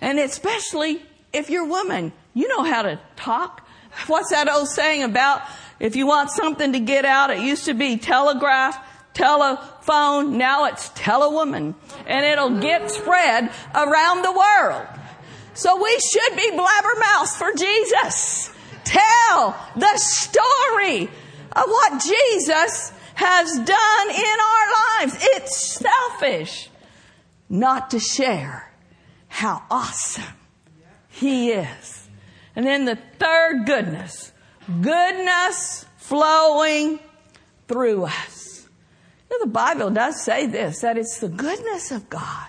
And 0.00 0.18
especially 0.18 1.02
if 1.32 1.50
you're 1.50 1.64
a 1.64 1.68
woman, 1.68 2.12
you 2.34 2.48
know 2.48 2.62
how 2.62 2.82
to 2.82 2.98
talk. 3.16 3.66
What's 4.06 4.30
that 4.30 4.48
old 4.48 4.68
saying 4.68 5.02
about 5.02 5.42
if 5.78 5.96
you 5.96 6.06
want 6.06 6.30
something 6.30 6.72
to 6.72 6.80
get 6.80 7.04
out? 7.04 7.30
It 7.30 7.40
used 7.40 7.66
to 7.66 7.74
be 7.74 7.96
telegraph, 7.96 8.78
telephone, 9.14 10.38
now 10.38 10.66
it's 10.66 10.88
telewoman. 10.90 11.74
And 12.06 12.24
it'll 12.24 12.60
get 12.60 12.90
spread 12.90 13.50
around 13.74 14.22
the 14.22 14.32
world. 14.32 14.86
So 15.54 15.82
we 15.82 15.98
should 15.98 16.36
be 16.36 16.50
blabbermouths 16.52 17.36
for 17.36 17.52
Jesus. 17.56 18.52
Tell 18.84 19.56
the 19.76 19.96
story 19.96 21.10
of 21.52 21.64
what 21.66 22.02
Jesus 22.02 22.92
has 23.20 23.52
done 23.52 24.10
in 24.10 24.36
our 24.50 25.06
lives. 25.06 25.18
It's 25.20 25.78
selfish 25.78 26.70
not 27.50 27.90
to 27.90 28.00
share 28.00 28.72
how 29.28 29.62
awesome 29.70 30.24
He 31.10 31.50
is. 31.50 32.08
And 32.56 32.66
then 32.66 32.86
the 32.86 32.98
third 33.18 33.66
goodness, 33.66 34.32
goodness 34.80 35.84
flowing 35.98 36.98
through 37.68 38.04
us. 38.04 38.66
Know, 39.30 39.38
the 39.40 39.46
Bible 39.46 39.90
does 39.90 40.24
say 40.24 40.46
this, 40.46 40.80
that 40.80 40.96
it's 40.96 41.20
the 41.20 41.28
goodness 41.28 41.92
of 41.92 42.08
God 42.08 42.48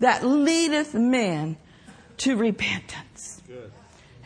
that 0.00 0.24
leadeth 0.24 0.94
men 0.94 1.58
to 2.18 2.36
repentance. 2.36 3.05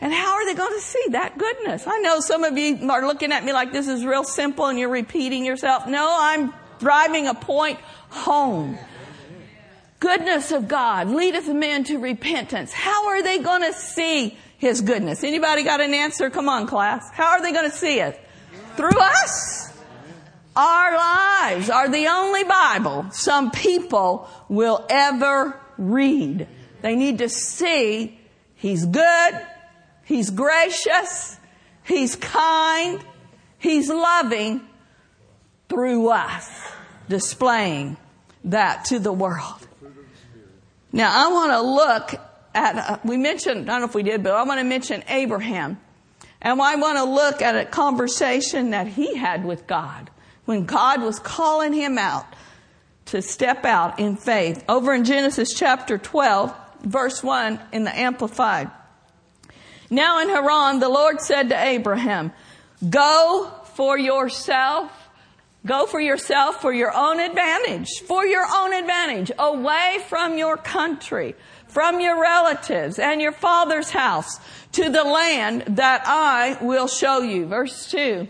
And 0.01 0.11
how 0.11 0.33
are 0.33 0.45
they 0.45 0.55
going 0.55 0.73
to 0.73 0.81
see 0.81 1.05
that 1.09 1.37
goodness? 1.37 1.85
I 1.85 1.99
know 1.99 2.19
some 2.19 2.43
of 2.43 2.57
you 2.57 2.89
are 2.89 3.05
looking 3.05 3.31
at 3.31 3.45
me 3.45 3.53
like 3.53 3.71
this 3.71 3.87
is 3.87 4.03
real 4.03 4.23
simple 4.23 4.65
and 4.65 4.79
you're 4.79 4.89
repeating 4.89 5.45
yourself. 5.45 5.87
No, 5.87 6.17
I'm 6.19 6.51
driving 6.79 7.27
a 7.27 7.35
point 7.35 7.79
home. 8.09 8.79
Goodness 9.99 10.51
of 10.51 10.67
God 10.67 11.09
leadeth 11.09 11.47
men 11.47 11.83
to 11.85 11.99
repentance. 11.99 12.73
How 12.73 13.09
are 13.09 13.21
they 13.21 13.37
going 13.37 13.61
to 13.61 13.73
see 13.73 14.35
His 14.57 14.81
goodness? 14.81 15.23
Anybody 15.23 15.63
got 15.63 15.79
an 15.79 15.93
answer? 15.93 16.31
Come 16.31 16.49
on, 16.49 16.65
class. 16.65 17.07
How 17.11 17.33
are 17.33 17.41
they 17.43 17.53
going 17.53 17.69
to 17.69 17.77
see 17.77 17.99
it? 17.99 18.19
Through 18.75 18.99
us. 18.99 19.71
Our 20.55 20.97
lives 20.97 21.69
are 21.69 21.87
the 21.87 22.07
only 22.07 22.43
Bible 22.43 23.05
some 23.11 23.51
people 23.51 24.27
will 24.49 24.83
ever 24.89 25.61
read. 25.77 26.47
They 26.81 26.95
need 26.95 27.19
to 27.19 27.29
see 27.29 28.17
He's 28.55 28.85
good, 28.85 29.47
He's 30.03 30.29
gracious, 30.29 31.37
He's 31.83 32.15
kind, 32.15 33.03
He's 33.57 33.89
loving 33.89 34.61
through 35.69 36.09
us, 36.09 36.49
displaying 37.07 37.97
that 38.45 38.85
to 38.85 38.99
the 38.99 39.13
world. 39.13 39.67
Now 40.91 41.11
I 41.13 41.31
want 41.31 41.51
to 41.51 41.61
look 41.61 42.21
at, 42.53 42.75
uh, 42.75 42.97
we 43.03 43.17
mentioned, 43.17 43.69
I 43.69 43.73
don't 43.73 43.81
know 43.81 43.87
if 43.87 43.95
we 43.95 44.03
did, 44.03 44.23
but 44.23 44.33
I 44.33 44.43
want 44.43 44.59
to 44.59 44.65
mention 44.65 45.03
Abraham. 45.07 45.79
And 46.41 46.59
I 46.61 46.75
want 46.75 46.97
to 46.97 47.03
look 47.03 47.41
at 47.41 47.55
a 47.55 47.65
conversation 47.65 48.71
that 48.71 48.87
he 48.87 49.15
had 49.15 49.45
with 49.45 49.67
God 49.67 50.09
when 50.45 50.65
God 50.65 51.01
was 51.01 51.19
calling 51.19 51.71
him 51.71 51.97
out 51.97 52.25
to 53.05 53.21
step 53.21 53.63
out 53.63 53.99
in 53.99 54.15
faith. 54.15 54.63
Over 54.67 54.93
in 54.93 55.03
Genesis 55.03 55.53
chapter 55.53 55.97
12, 55.97 56.53
verse 56.81 57.23
1 57.23 57.59
in 57.71 57.83
the 57.83 57.97
Amplified. 57.97 58.71
Now 59.91 60.21
in 60.21 60.29
Haran, 60.29 60.79
the 60.79 60.87
Lord 60.87 61.19
said 61.19 61.49
to 61.49 61.61
Abraham, 61.61 62.31
go 62.89 63.51
for 63.75 63.99
yourself, 63.99 64.89
go 65.65 65.85
for 65.85 65.99
yourself 65.99 66.61
for 66.61 66.71
your 66.71 66.95
own 66.95 67.19
advantage, 67.19 67.89
for 68.07 68.25
your 68.25 68.45
own 68.55 68.73
advantage, 68.73 69.33
away 69.37 69.97
from 70.07 70.37
your 70.37 70.55
country, 70.55 71.35
from 71.67 71.99
your 71.99 72.21
relatives 72.21 72.99
and 72.99 73.21
your 73.21 73.33
father's 73.33 73.91
house 73.91 74.39
to 74.71 74.89
the 74.89 75.03
land 75.03 75.63
that 75.75 76.03
I 76.05 76.57
will 76.61 76.87
show 76.87 77.21
you. 77.21 77.45
Verse 77.45 77.91
2. 77.91 78.29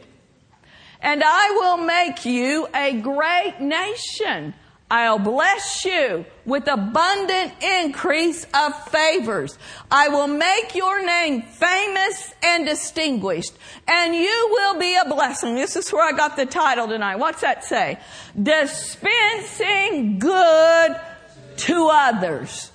And 1.00 1.24
I 1.24 1.52
will 1.52 1.78
make 1.78 2.26
you 2.26 2.68
a 2.74 3.00
great 3.00 3.58
nation 3.60 4.56
I'll 4.92 5.20
bless 5.20 5.86
you 5.86 6.26
with 6.46 6.68
abundant 6.68 7.54
increase 7.64 8.46
of 8.54 8.90
favors. 8.90 9.58
I 9.90 10.10
will 10.10 10.28
make 10.28 10.76
your 10.76 11.06
name 11.06 11.44
famous 11.44 12.34
and 12.44 12.66
distinguished, 12.66 13.54
and 13.88 14.14
you 14.14 14.50
will 14.52 14.78
be 14.78 14.94
a 14.96 15.06
blessing. 15.08 15.56
This 15.56 15.78
is 15.78 15.94
where 15.94 16.06
I 16.06 16.12
got 16.18 16.36
the 16.36 16.46
title 16.46 16.90
tonight. 16.90 17.16
What's 17.16 17.40
that 17.40 17.64
say? 17.64 18.00
Dispensing 18.44 20.20
good 20.20 21.00
to 21.56 21.90
others. 21.90 22.70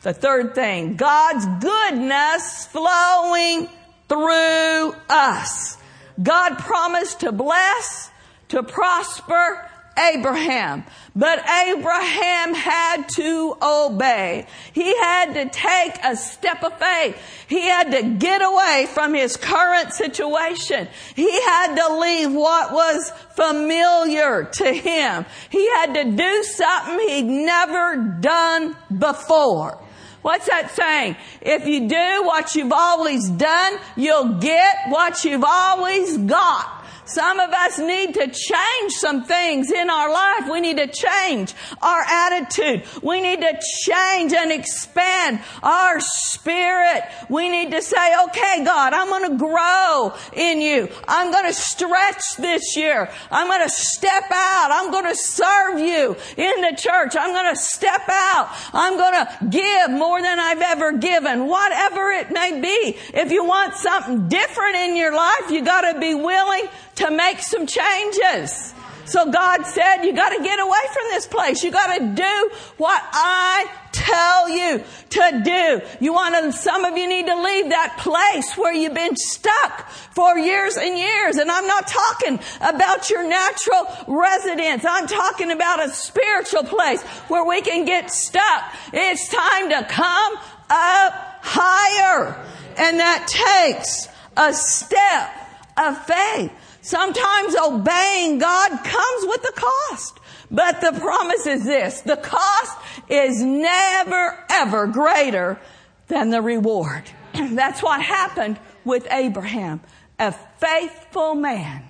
The 0.00 0.14
third 0.14 0.54
thing, 0.54 0.96
God's 0.96 1.44
goodness 1.60 2.68
flowing 2.68 3.68
through 4.08 4.94
us. 5.10 5.76
God 6.22 6.56
promised 6.56 7.20
to 7.20 7.32
bless, 7.32 8.10
to 8.48 8.62
prosper, 8.62 9.67
Abraham. 9.98 10.84
But 11.16 11.40
Abraham 11.40 12.54
had 12.54 13.08
to 13.16 13.56
obey. 13.60 14.46
He 14.72 14.96
had 14.98 15.34
to 15.34 15.48
take 15.48 15.94
a 16.04 16.14
step 16.16 16.62
of 16.62 16.78
faith. 16.78 17.20
He 17.48 17.62
had 17.62 17.90
to 17.90 18.02
get 18.02 18.40
away 18.40 18.86
from 18.90 19.14
his 19.14 19.36
current 19.36 19.92
situation. 19.92 20.88
He 21.16 21.42
had 21.42 21.74
to 21.74 21.96
leave 21.96 22.32
what 22.32 22.72
was 22.72 23.10
familiar 23.34 24.44
to 24.44 24.72
him. 24.72 25.26
He 25.50 25.68
had 25.70 25.94
to 25.94 26.04
do 26.12 26.42
something 26.44 27.08
he'd 27.08 27.24
never 27.24 28.18
done 28.20 28.76
before. 28.96 29.82
What's 30.22 30.46
that 30.46 30.72
saying? 30.72 31.16
If 31.40 31.66
you 31.66 31.88
do 31.88 32.22
what 32.24 32.54
you've 32.54 32.72
always 32.72 33.28
done, 33.28 33.78
you'll 33.96 34.38
get 34.40 34.88
what 34.88 35.24
you've 35.24 35.44
always 35.44 36.18
got. 36.18 36.77
Some 37.08 37.40
of 37.40 37.50
us 37.50 37.78
need 37.78 38.14
to 38.14 38.28
change 38.28 38.92
some 38.92 39.24
things 39.24 39.70
in 39.70 39.88
our 39.88 40.12
life. 40.12 40.50
We 40.50 40.60
need 40.60 40.76
to 40.76 40.86
change 40.86 41.54
our 41.80 42.02
attitude. 42.02 42.84
We 43.02 43.20
need 43.20 43.40
to 43.40 43.58
change 43.82 44.32
and 44.32 44.52
expand 44.52 45.40
our 45.62 46.00
spirit. 46.00 47.04
We 47.28 47.48
need 47.48 47.70
to 47.70 47.80
say, 47.80 48.22
okay, 48.26 48.64
God, 48.64 48.92
I'm 48.92 49.08
going 49.08 49.30
to 49.32 49.38
grow 49.38 50.14
in 50.34 50.60
you. 50.60 50.88
I'm 51.06 51.32
going 51.32 51.46
to 51.46 51.54
stretch 51.54 52.36
this 52.38 52.76
year. 52.76 53.10
I'm 53.30 53.48
going 53.48 53.66
to 53.66 53.74
step 53.74 54.24
out. 54.30 54.68
I'm 54.70 54.90
going 54.90 55.06
to 55.06 55.16
serve 55.16 55.78
you 55.78 56.16
in 56.36 56.60
the 56.60 56.76
church. 56.76 57.16
I'm 57.18 57.32
going 57.32 57.54
to 57.54 57.60
step 57.60 58.02
out. 58.08 58.50
I'm 58.72 58.96
going 58.96 59.14
to 59.14 59.46
give 59.48 59.90
more 59.90 60.20
than 60.20 60.38
I've 60.38 60.60
ever 60.60 60.92
given, 60.98 61.46
whatever 61.46 62.10
it 62.10 62.30
may 62.30 62.60
be. 62.60 62.98
If 63.14 63.32
you 63.32 63.44
want 63.44 63.74
something 63.74 64.28
different 64.28 64.76
in 64.76 64.96
your 64.96 65.14
life, 65.14 65.50
you 65.50 65.64
got 65.64 65.92
to 65.92 65.98
be 65.98 66.14
willing 66.14 66.68
to 66.98 67.10
make 67.10 67.38
some 67.40 67.66
changes. 67.66 68.74
So 69.06 69.30
God 69.30 69.64
said, 69.64 70.02
you 70.04 70.12
gotta 70.14 70.42
get 70.42 70.58
away 70.58 70.84
from 70.92 71.04
this 71.10 71.26
place. 71.26 71.64
You 71.64 71.70
gotta 71.70 72.12
do 72.14 72.50
what 72.76 73.02
I 73.12 73.66
tell 73.92 74.48
you 74.50 74.84
to 75.10 75.42
do. 75.44 75.80
You 76.04 76.12
wanna, 76.12 76.52
some 76.52 76.84
of 76.84 76.98
you 76.98 77.08
need 77.08 77.26
to 77.26 77.42
leave 77.42 77.70
that 77.70 77.96
place 78.00 78.54
where 78.56 78.74
you've 78.74 78.94
been 78.94 79.16
stuck 79.16 79.88
for 79.88 80.36
years 80.36 80.76
and 80.76 80.98
years. 80.98 81.36
And 81.36 81.50
I'm 81.50 81.66
not 81.66 81.86
talking 81.86 82.38
about 82.60 83.08
your 83.08 83.26
natural 83.26 83.86
residence. 84.08 84.84
I'm 84.84 85.06
talking 85.06 85.52
about 85.52 85.86
a 85.86 85.90
spiritual 85.90 86.64
place 86.64 87.02
where 87.28 87.46
we 87.46 87.62
can 87.62 87.86
get 87.86 88.10
stuck. 88.10 88.74
It's 88.92 89.28
time 89.28 89.70
to 89.70 89.86
come 89.88 90.34
up 90.68 91.12
higher. 91.42 92.44
And 92.76 92.98
that 93.00 93.26
takes 93.26 94.08
a 94.36 94.52
step 94.52 95.30
of 95.78 96.04
faith. 96.04 96.52
Sometimes 96.80 97.56
obeying 97.56 98.38
God 98.38 98.70
comes 98.70 99.26
with 99.26 99.44
a 99.48 99.52
cost. 99.52 100.20
But 100.50 100.80
the 100.80 100.98
promise 100.98 101.46
is 101.46 101.64
this, 101.64 102.00
the 102.00 102.16
cost 102.16 102.78
is 103.08 103.42
never 103.42 104.44
ever 104.50 104.86
greater 104.86 105.60
than 106.06 106.30
the 106.30 106.40
reward. 106.40 107.04
That's 107.34 107.82
what 107.82 108.00
happened 108.00 108.58
with 108.84 109.06
Abraham. 109.10 109.80
A 110.18 110.32
faithful 110.32 111.34
man 111.34 111.84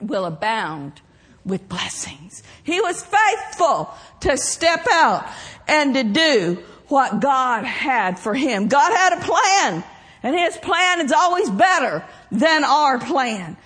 will 0.00 0.24
abound 0.24 1.00
with 1.44 1.68
blessings. 1.68 2.42
He 2.62 2.80
was 2.80 3.02
faithful 3.02 3.92
to 4.20 4.36
step 4.36 4.86
out 4.90 5.28
and 5.66 5.94
to 5.94 6.04
do 6.04 6.62
what 6.88 7.20
God 7.20 7.64
had 7.64 8.18
for 8.18 8.34
him. 8.34 8.68
God 8.68 8.92
had 8.92 9.18
a 9.18 9.24
plan 9.24 9.84
and 10.22 10.38
his 10.38 10.56
plan 10.58 11.00
is 11.00 11.12
always 11.12 11.50
better 11.50 12.04
than 12.30 12.64
our 12.64 12.98
plan. 12.98 13.56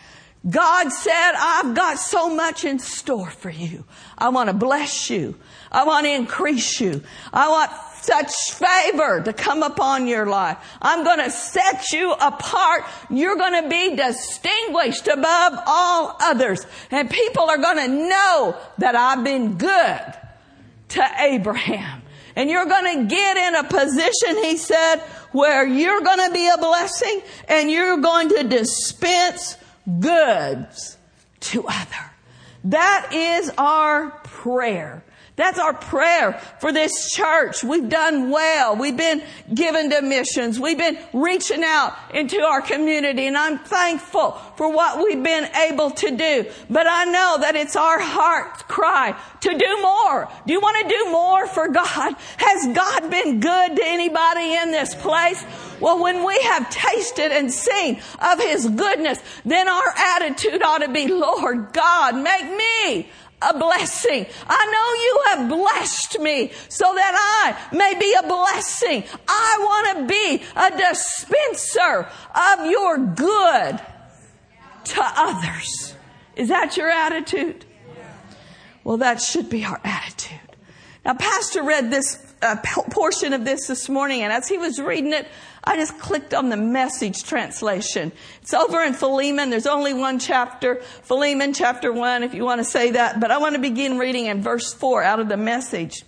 God 0.49 0.91
said, 0.93 1.33
I've 1.37 1.75
got 1.75 1.99
so 1.99 2.33
much 2.35 2.65
in 2.65 2.79
store 2.79 3.31
for 3.31 3.51
you. 3.51 3.85
I 4.17 4.29
want 4.29 4.49
to 4.49 4.55
bless 4.55 5.11
you. 5.11 5.35
I 5.73 5.85
want 5.85 6.07
to 6.07 6.13
increase 6.13 6.81
you. 6.81 7.03
I 7.33 7.49
want 7.49 7.71
such 8.01 8.33
favor 8.53 9.23
to 9.23 9.33
come 9.33 9.65
upon 9.65 10.07
your 10.07 10.27
life. 10.27 10.59
I'm 10.81 11.03
going 11.03 11.19
to 11.19 11.31
set 11.31 11.91
you 11.91 12.13
apart. 12.13 12.85
You're 13.11 13.37
going 13.37 13.65
to 13.65 13.69
be 13.69 13.97
distinguished 13.97 15.09
above 15.09 15.59
all 15.67 16.17
others. 16.23 16.65
And 16.93 17.11
people 17.11 17.51
are 17.51 17.59
going 17.59 17.79
to 17.79 18.09
know 18.09 18.57
that 18.79 18.95
I've 18.95 19.25
been 19.25 19.59
good 19.59 20.15
to 20.91 21.09
Abraham. 21.19 22.03
And 22.37 22.49
you're 22.49 22.67
going 22.67 22.99
to 22.99 23.15
get 23.15 23.37
in 23.37 23.57
a 23.57 23.65
position, 23.65 24.45
he 24.45 24.57
said, 24.59 25.01
where 25.33 25.67
you're 25.67 26.03
going 26.03 26.29
to 26.29 26.33
be 26.33 26.49
a 26.49 26.59
blessing 26.59 27.23
and 27.49 27.71
you're 27.71 27.97
going 27.97 28.29
to 28.29 28.45
dispense 28.45 29.57
goods 30.01 30.97
to 31.41 31.67
other. 31.67 32.11
That 32.65 33.11
is 33.13 33.51
our 33.59 34.11
prayer. 34.25 35.05
That's 35.37 35.59
our 35.59 35.75
prayer 35.75 36.41
for 36.61 36.73
this 36.73 37.13
church. 37.13 37.63
We've 37.63 37.89
done 37.89 38.31
well. 38.31 38.75
We've 38.75 38.97
been 38.97 39.23
given 39.53 39.91
to 39.91 40.01
missions. 40.01 40.59
We've 40.59 40.79
been 40.79 40.99
reaching 41.13 41.63
out 41.63 41.95
into 42.15 42.41
our 42.41 42.63
community 42.63 43.27
and 43.27 43.37
I'm 43.37 43.59
thankful 43.59 44.33
for 44.57 44.73
what 44.73 45.05
we've 45.05 45.23
been 45.23 45.45
able 45.71 45.91
to 45.91 46.17
do. 46.17 46.47
But 46.71 46.87
I 46.89 47.05
know 47.05 47.37
that 47.41 47.55
it's 47.55 47.77
our 47.77 48.01
heart 48.01 48.67
cry 48.67 49.15
to 49.41 49.59
do 49.59 49.83
more. 49.83 50.27
Do 50.47 50.55
you 50.55 50.61
want 50.61 50.89
to 50.89 50.97
do 50.97 51.11
more 51.13 51.47
for 51.47 51.69
God? 51.69 52.15
Has 52.39 52.75
God 52.75 53.11
been 53.11 53.41
good 53.41 53.77
to 53.77 53.83
anybody 53.85 54.55
in 54.55 54.71
this 54.71 54.95
place? 54.95 55.45
Well, 55.81 56.03
when 56.03 56.25
we 56.25 56.39
have 56.41 56.71
tasted 56.71 57.33
and 57.33 57.53
seen 57.53 58.01
of 58.21 58.41
His 58.41 58.67
goodness, 58.67 59.21
then 59.45 59.69
our 59.69 59.95
attitude 60.15 60.63
ought 60.63 60.79
to 60.79 60.89
be, 60.89 61.09
Lord 61.09 61.75
God, 61.75 62.17
make 62.17 62.57
me 62.57 63.11
a 63.43 63.59
blessing. 63.59 64.27
I 64.49 64.67
know 64.73 65.03
you 65.03 65.23
have 65.27 65.49
blessed 65.49 66.19
me 66.21 66.53
so 66.69 66.93
that 66.95 67.15
I 67.15 67.77
may 67.77 67.95
be 67.99 68.15
a 68.19 68.23
blessing. 68.27 69.05
I 69.29 69.57
want 69.61 69.99
to 69.99 70.07
be 70.07 70.43
a 70.57 70.71
dispenser 70.77 72.09
of 72.35 72.71
your 72.71 72.99
good 72.99 73.81
to 74.85 75.03
others. 75.03 75.95
Is 76.35 76.49
that 76.49 76.77
your 76.77 76.91
attitude? 76.91 77.65
Well, 78.85 78.99
that 78.99 79.21
should 79.21 79.51
be 79.51 79.65
our 79.65 79.81
attitude. 79.83 80.39
Now, 81.05 81.15
Pastor 81.15 81.63
read 81.63 81.91
this 81.91 82.23
uh, 82.43 82.57
portion 82.91 83.33
of 83.33 83.45
this 83.45 83.67
this 83.67 83.89
morning, 83.89 84.23
and 84.23 84.33
as 84.33 84.49
he 84.49 84.59
was 84.59 84.81
reading 84.81 85.13
it, 85.13 85.27
I 85.67 85.77
just 85.77 85.99
clicked 85.99 86.33
on 86.33 86.49
the 86.49 86.57
message 86.57 87.25
translation. 87.25 88.13
It's 88.41 88.55
over 88.55 88.83
in 88.83 88.95
Philemon. 88.95 89.51
There's 89.51 89.67
only 89.67 89.93
one 89.93 90.21
chapter, 90.21 90.77
Philemon 90.77 91.55
chapter 91.55 91.93
one, 91.93 92.23
if 92.23 92.35
you 92.35 92.45
want 92.45 92.61
to 92.61 92.65
say 92.65 92.93
that. 92.93 93.19
But 93.19 93.33
I 93.33 93.39
want 93.39 93.57
to 93.57 93.61
begin 93.61 93.99
reading 93.99 94.27
in 94.27 94.43
verse 94.43 94.73
four 94.73 95.03
out 95.03 95.19
of 95.19 95.29
the 95.29 95.37
message. 95.37 96.05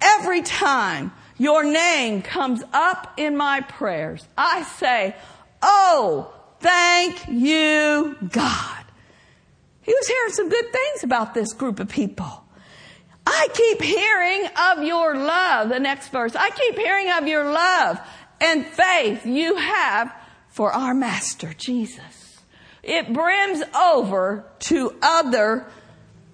Every 0.00 0.40
time 0.40 1.12
your 1.36 1.64
name 1.64 2.22
comes 2.22 2.62
up 2.72 3.12
in 3.18 3.36
my 3.36 3.60
prayers, 3.60 4.26
I 4.38 4.62
say, 4.62 5.16
Oh, 5.62 6.32
thank 6.60 7.28
you, 7.28 8.16
God. 8.30 8.84
He 9.82 9.92
was 9.92 10.08
hearing 10.08 10.32
some 10.32 10.48
good 10.48 10.72
things 10.72 11.04
about 11.04 11.34
this 11.34 11.52
group 11.52 11.78
of 11.78 11.88
people. 11.90 12.42
I 13.26 13.48
keep 13.52 13.82
hearing 13.82 14.48
of 14.70 14.82
your 14.82 15.14
love. 15.14 15.68
The 15.68 15.78
next 15.78 16.08
verse. 16.08 16.34
I 16.34 16.50
keep 16.50 16.76
hearing 16.76 17.10
of 17.10 17.28
your 17.28 17.52
love 17.52 18.00
and 18.42 18.66
faith 18.66 19.24
you 19.24 19.56
have 19.56 20.12
for 20.48 20.72
our 20.72 20.92
Master, 20.92 21.54
Jesus. 21.56 22.40
It 22.82 23.12
brims 23.12 23.62
over 23.74 24.44
to 24.60 24.94
other 25.00 25.66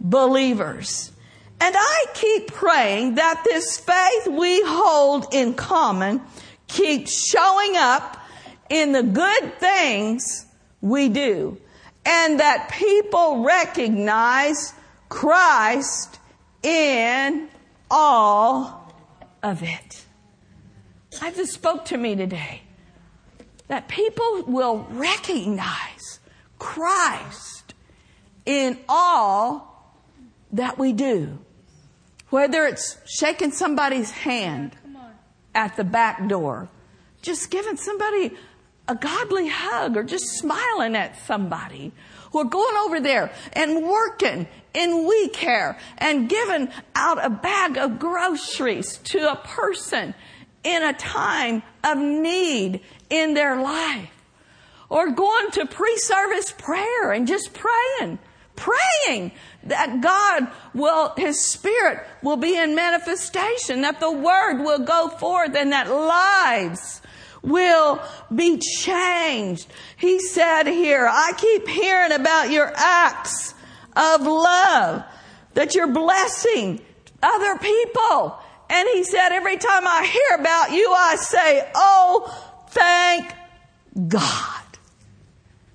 believers. 0.00 1.12
And 1.60 1.74
I 1.76 2.04
keep 2.14 2.48
praying 2.48 3.16
that 3.16 3.42
this 3.44 3.78
faith 3.78 4.26
we 4.26 4.62
hold 4.64 5.26
in 5.32 5.54
common 5.54 6.22
keeps 6.66 7.28
showing 7.28 7.76
up 7.76 8.16
in 8.70 8.92
the 8.92 9.02
good 9.02 9.58
things 9.58 10.46
we 10.80 11.08
do 11.08 11.58
and 12.06 12.40
that 12.40 12.70
people 12.72 13.44
recognize 13.44 14.72
Christ 15.08 16.18
in 16.62 17.48
all 17.90 18.94
of 19.42 19.62
it. 19.62 20.04
I 21.20 21.30
just 21.32 21.52
spoke 21.52 21.86
to 21.86 21.96
me 21.96 22.14
today 22.14 22.62
that 23.68 23.88
people 23.88 24.44
will 24.46 24.86
recognize 24.90 26.20
Christ 26.58 27.74
in 28.44 28.78
all 28.88 29.94
that 30.52 30.78
we 30.78 30.92
do. 30.92 31.38
Whether 32.30 32.66
it's 32.66 32.98
shaking 33.06 33.52
somebody's 33.52 34.10
hand 34.10 34.76
at 35.54 35.76
the 35.76 35.84
back 35.84 36.28
door, 36.28 36.68
just 37.22 37.50
giving 37.50 37.76
somebody 37.76 38.36
a 38.86 38.94
godly 38.94 39.48
hug 39.48 39.96
or 39.96 40.02
just 40.02 40.26
smiling 40.38 40.94
at 40.96 41.18
somebody 41.26 41.92
or 42.32 42.44
going 42.44 42.76
over 42.78 43.00
there 43.00 43.32
and 43.52 43.82
working 43.84 44.46
in 44.74 45.06
we 45.06 45.28
care 45.28 45.78
and 45.98 46.28
giving 46.28 46.68
out 46.94 47.24
a 47.24 47.30
bag 47.30 47.76
of 47.76 47.98
groceries 47.98 48.98
to 48.98 49.30
a 49.30 49.36
person 49.36 50.14
in 50.64 50.82
a 50.82 50.92
time 50.92 51.62
of 51.84 51.98
need 51.98 52.80
in 53.10 53.34
their 53.34 53.60
life. 53.60 54.10
Or 54.88 55.10
going 55.10 55.50
to 55.52 55.66
pre-service 55.66 56.52
prayer 56.52 57.12
and 57.12 57.26
just 57.26 57.52
praying, 57.52 58.18
praying 58.56 59.32
that 59.64 60.00
God 60.00 60.48
will, 60.74 61.12
His 61.16 61.44
Spirit 61.44 62.06
will 62.22 62.38
be 62.38 62.56
in 62.56 62.74
manifestation, 62.74 63.82
that 63.82 64.00
the 64.00 64.10
Word 64.10 64.62
will 64.62 64.80
go 64.80 65.08
forth 65.08 65.54
and 65.54 65.72
that 65.72 65.90
lives 65.90 67.02
will 67.42 68.00
be 68.34 68.58
changed. 68.58 69.70
He 69.96 70.20
said 70.20 70.66
here, 70.66 71.06
I 71.06 71.32
keep 71.36 71.68
hearing 71.68 72.12
about 72.12 72.50
your 72.50 72.72
acts 72.74 73.54
of 73.94 74.22
love, 74.22 75.04
that 75.54 75.74
you're 75.74 75.92
blessing 75.92 76.80
other 77.22 77.58
people 77.58 78.38
and 78.70 78.88
he 78.92 79.04
said, 79.04 79.30
every 79.30 79.56
time 79.56 79.86
I 79.86 80.04
hear 80.06 80.40
about 80.40 80.72
you, 80.72 80.92
I 80.92 81.16
say, 81.16 81.70
oh, 81.74 82.64
thank 82.68 83.32
God. 84.08 84.64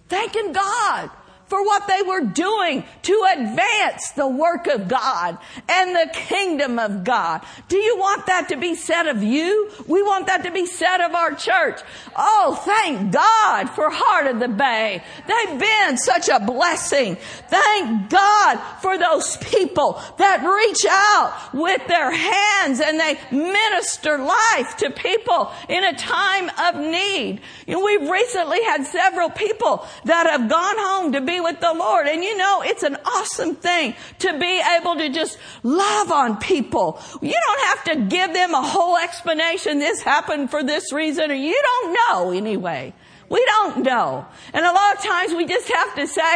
Thanking 0.10 0.53
God 0.53 1.10
for 1.47 1.63
what 1.63 1.88
they 1.88 2.01
were 2.01 2.21
doing 2.21 2.84
to 3.03 3.25
advance 3.34 4.12
the 4.12 4.27
work 4.27 4.67
of 4.67 4.88
God 4.88 5.38
and 5.69 5.95
the 5.95 6.10
kingdom 6.13 6.79
of 6.79 7.03
God. 7.03 7.41
Do 7.67 7.77
you 7.77 7.97
want 7.97 8.25
that 8.27 8.49
to 8.49 8.58
be 8.58 8.75
said 8.75 9.08
of 9.08 9.21
you? 9.21 9.69
We 9.88 10.01
want 10.01 10.27
that 10.27 10.43
to 10.43 10.51
be 10.51 10.65
said 10.65 11.01
of 11.01 11.13
our 11.13 11.34
church. 11.36 11.82
Oh, 12.15 12.60
thank 12.63 13.12
God 13.12 13.69
for 13.69 13.89
Heart 13.89 14.27
of 14.27 14.39
the 14.39 14.47
Bay. 14.47 15.03
They've 15.27 15.60
been 15.60 15.97
such 15.97 16.29
a 16.29 16.39
blessing. 16.39 17.17
Thank 17.49 18.10
God 18.10 18.60
for 18.82 18.97
those 18.97 19.38
people 19.38 20.01
that 20.17 20.43
reach 20.43 20.86
out 20.89 21.53
with 21.53 21.86
their 21.88 22.12
hands 22.12 22.79
and 22.79 22.99
they 22.99 23.19
minister 23.32 24.17
life 24.17 24.77
to 24.77 24.89
people 24.91 25.51
in 25.69 25.84
a 25.84 25.93
time 25.93 26.49
of 26.67 26.79
need. 26.79 27.41
Know, 27.67 27.84
we've 27.84 28.10
recently 28.10 28.63
had 28.63 28.86
several 28.86 29.29
people 29.29 29.86
that 30.06 30.27
have 30.27 30.49
gone 30.49 30.75
home 30.77 31.12
to 31.13 31.21
be 31.21 31.39
with 31.43 31.60
the 31.60 31.73
Lord. 31.73 32.08
And 32.08 32.23
you 32.23 32.36
know, 32.38 32.62
it's 32.65 32.84
an 32.84 32.97
awesome 33.06 33.56
thing 33.56 33.95
to 34.19 34.39
be 34.39 34.62
able 34.79 34.95
to 34.95 35.10
just 35.10 35.38
love 35.63 36.12
on 36.12 36.38
people. 36.38 36.99
You 37.21 37.34
don't 37.34 37.62
have 37.67 37.84
to 37.86 38.15
give 38.15 38.34
them 38.34 38.53
a 38.53 38.62
whole 38.62 38.97
explanation. 38.97 39.79
This 39.79 40.01
happened 40.01 40.49
for 40.49 40.63
this 40.63 40.91
reason 40.91 41.32
or 41.32 41.36
you 41.36 41.60
don't 41.62 41.93
know 41.93 42.32
anyway. 42.32 42.93
We 43.29 43.43
don't 43.45 43.84
know. 43.84 44.25
And 44.53 44.65
a 44.65 44.71
lot 44.71 44.95
of 44.95 45.03
times 45.03 45.34
we 45.34 45.45
just 45.45 45.71
have 45.71 45.95
to 45.95 46.08
say, 46.08 46.36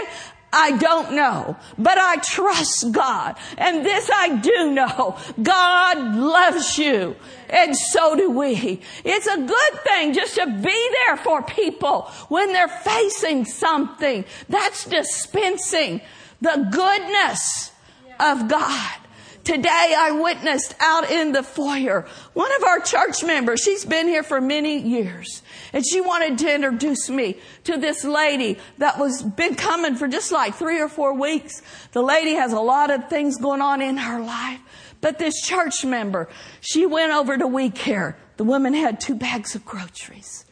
I 0.52 0.78
don't 0.78 1.14
know, 1.14 1.58
but 1.78 1.98
I 1.98 2.18
trust 2.18 2.92
God. 2.92 3.36
And 3.58 3.86
this 3.86 4.10
I 4.12 4.38
do 4.38 4.72
know. 4.72 5.18
God 5.42 6.16
loves 6.16 6.78
you. 6.78 7.16
And 7.50 7.76
so 7.76 8.16
do 8.16 8.32
we. 8.32 8.82
It's 9.04 9.28
a 9.28 9.38
good 9.38 9.80
thing 9.84 10.14
just 10.14 10.36
to 10.36 10.46
be 10.46 10.90
there 11.06 11.18
for 11.18 11.42
people 11.44 12.04
when 12.30 12.54
they're 12.54 12.68
facing 12.68 13.46
something. 13.46 14.24
That's 14.48 14.86
dispensing 14.86 16.02
the 16.42 16.68
goodness 16.72 17.72
of 18.20 18.48
God. 18.48 18.98
Today 19.44 19.96
I 19.98 20.12
witnessed 20.12 20.76
out 20.80 21.10
in 21.10 21.32
the 21.32 21.44
foyer 21.44 22.06
one 22.34 22.54
of 22.58 22.64
our 22.64 22.80
church 22.80 23.24
members. 23.24 23.62
She's 23.62 23.86
been 23.86 24.08
here 24.08 24.24
for 24.24 24.42
many 24.42 24.78
years 24.78 25.42
and 25.74 25.86
she 25.86 26.02
wanted 26.02 26.38
to 26.40 26.54
introduce 26.54 27.10
me 27.10 27.38
to 27.66 27.78
this 27.78 28.04
lady 28.04 28.58
that 28.78 29.00
was 29.00 29.24
been 29.24 29.56
coming 29.56 29.96
for 29.96 30.08
just 30.08 30.32
like 30.32 30.56
three 30.56 30.80
or 30.80 30.90
four 30.90 31.14
weeks. 31.14 31.62
The 31.92 32.02
lady 32.02 32.34
has 32.36 32.54
a 32.54 32.60
lot 32.60 32.92
of 32.92 33.10
things 33.10 33.38
going 33.38 33.62
on 33.62 33.82
in 33.82 33.98
her 33.98 34.20
life. 34.20 34.60
But 35.02 35.20
this 35.20 35.42
church 35.42 35.86
member, 35.86 36.28
she 36.60 36.86
went 36.86 37.12
over 37.12 37.38
to 37.38 37.48
We 37.48 37.70
Care. 37.70 38.18
The 38.38 38.44
woman 38.44 38.74
had 38.74 39.00
two 39.00 39.16
bags 39.16 39.56
of 39.56 39.66
groceries. 39.66 40.46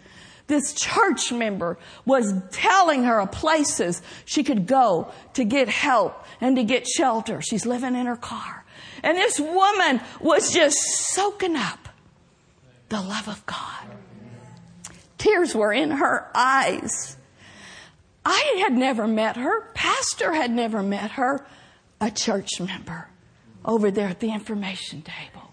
This 0.48 0.74
church 0.74 1.32
member 1.32 1.80
was 2.06 2.34
telling 2.52 3.04
her 3.04 3.20
of 3.20 3.32
places 3.32 4.02
she 4.26 4.44
could 4.44 4.68
go 4.68 5.12
to 5.34 5.44
get 5.44 5.70
help 5.70 6.24
and 6.40 6.56
to 6.56 6.64
get 6.64 6.88
shelter. 6.88 7.42
She's 7.42 7.66
living 7.66 7.96
in 7.96 8.06
her 8.06 8.16
car. 8.16 8.64
And 9.02 9.18
this 9.18 9.40
woman 9.40 10.02
was 10.20 10.54
just 10.54 10.78
soaking 10.78 11.56
up 11.56 11.90
the 12.90 13.02
love 13.02 13.28
of 13.28 13.44
God. 13.46 13.86
Tears 15.26 15.56
were 15.56 15.74
in 15.74 15.90
her 15.90 16.30
eyes. 16.36 17.18
I 18.24 18.62
had 18.64 18.74
never 18.74 19.08
met 19.08 19.38
her. 19.38 19.62
Pastor 19.74 20.34
had 20.34 20.52
never 20.52 20.84
met 20.84 21.12
her. 21.12 21.44
A 22.00 22.12
church 22.12 22.60
member 22.60 23.08
over 23.64 23.90
there 23.90 24.10
at 24.10 24.20
the 24.20 24.32
information 24.32 25.02
table 25.02 25.52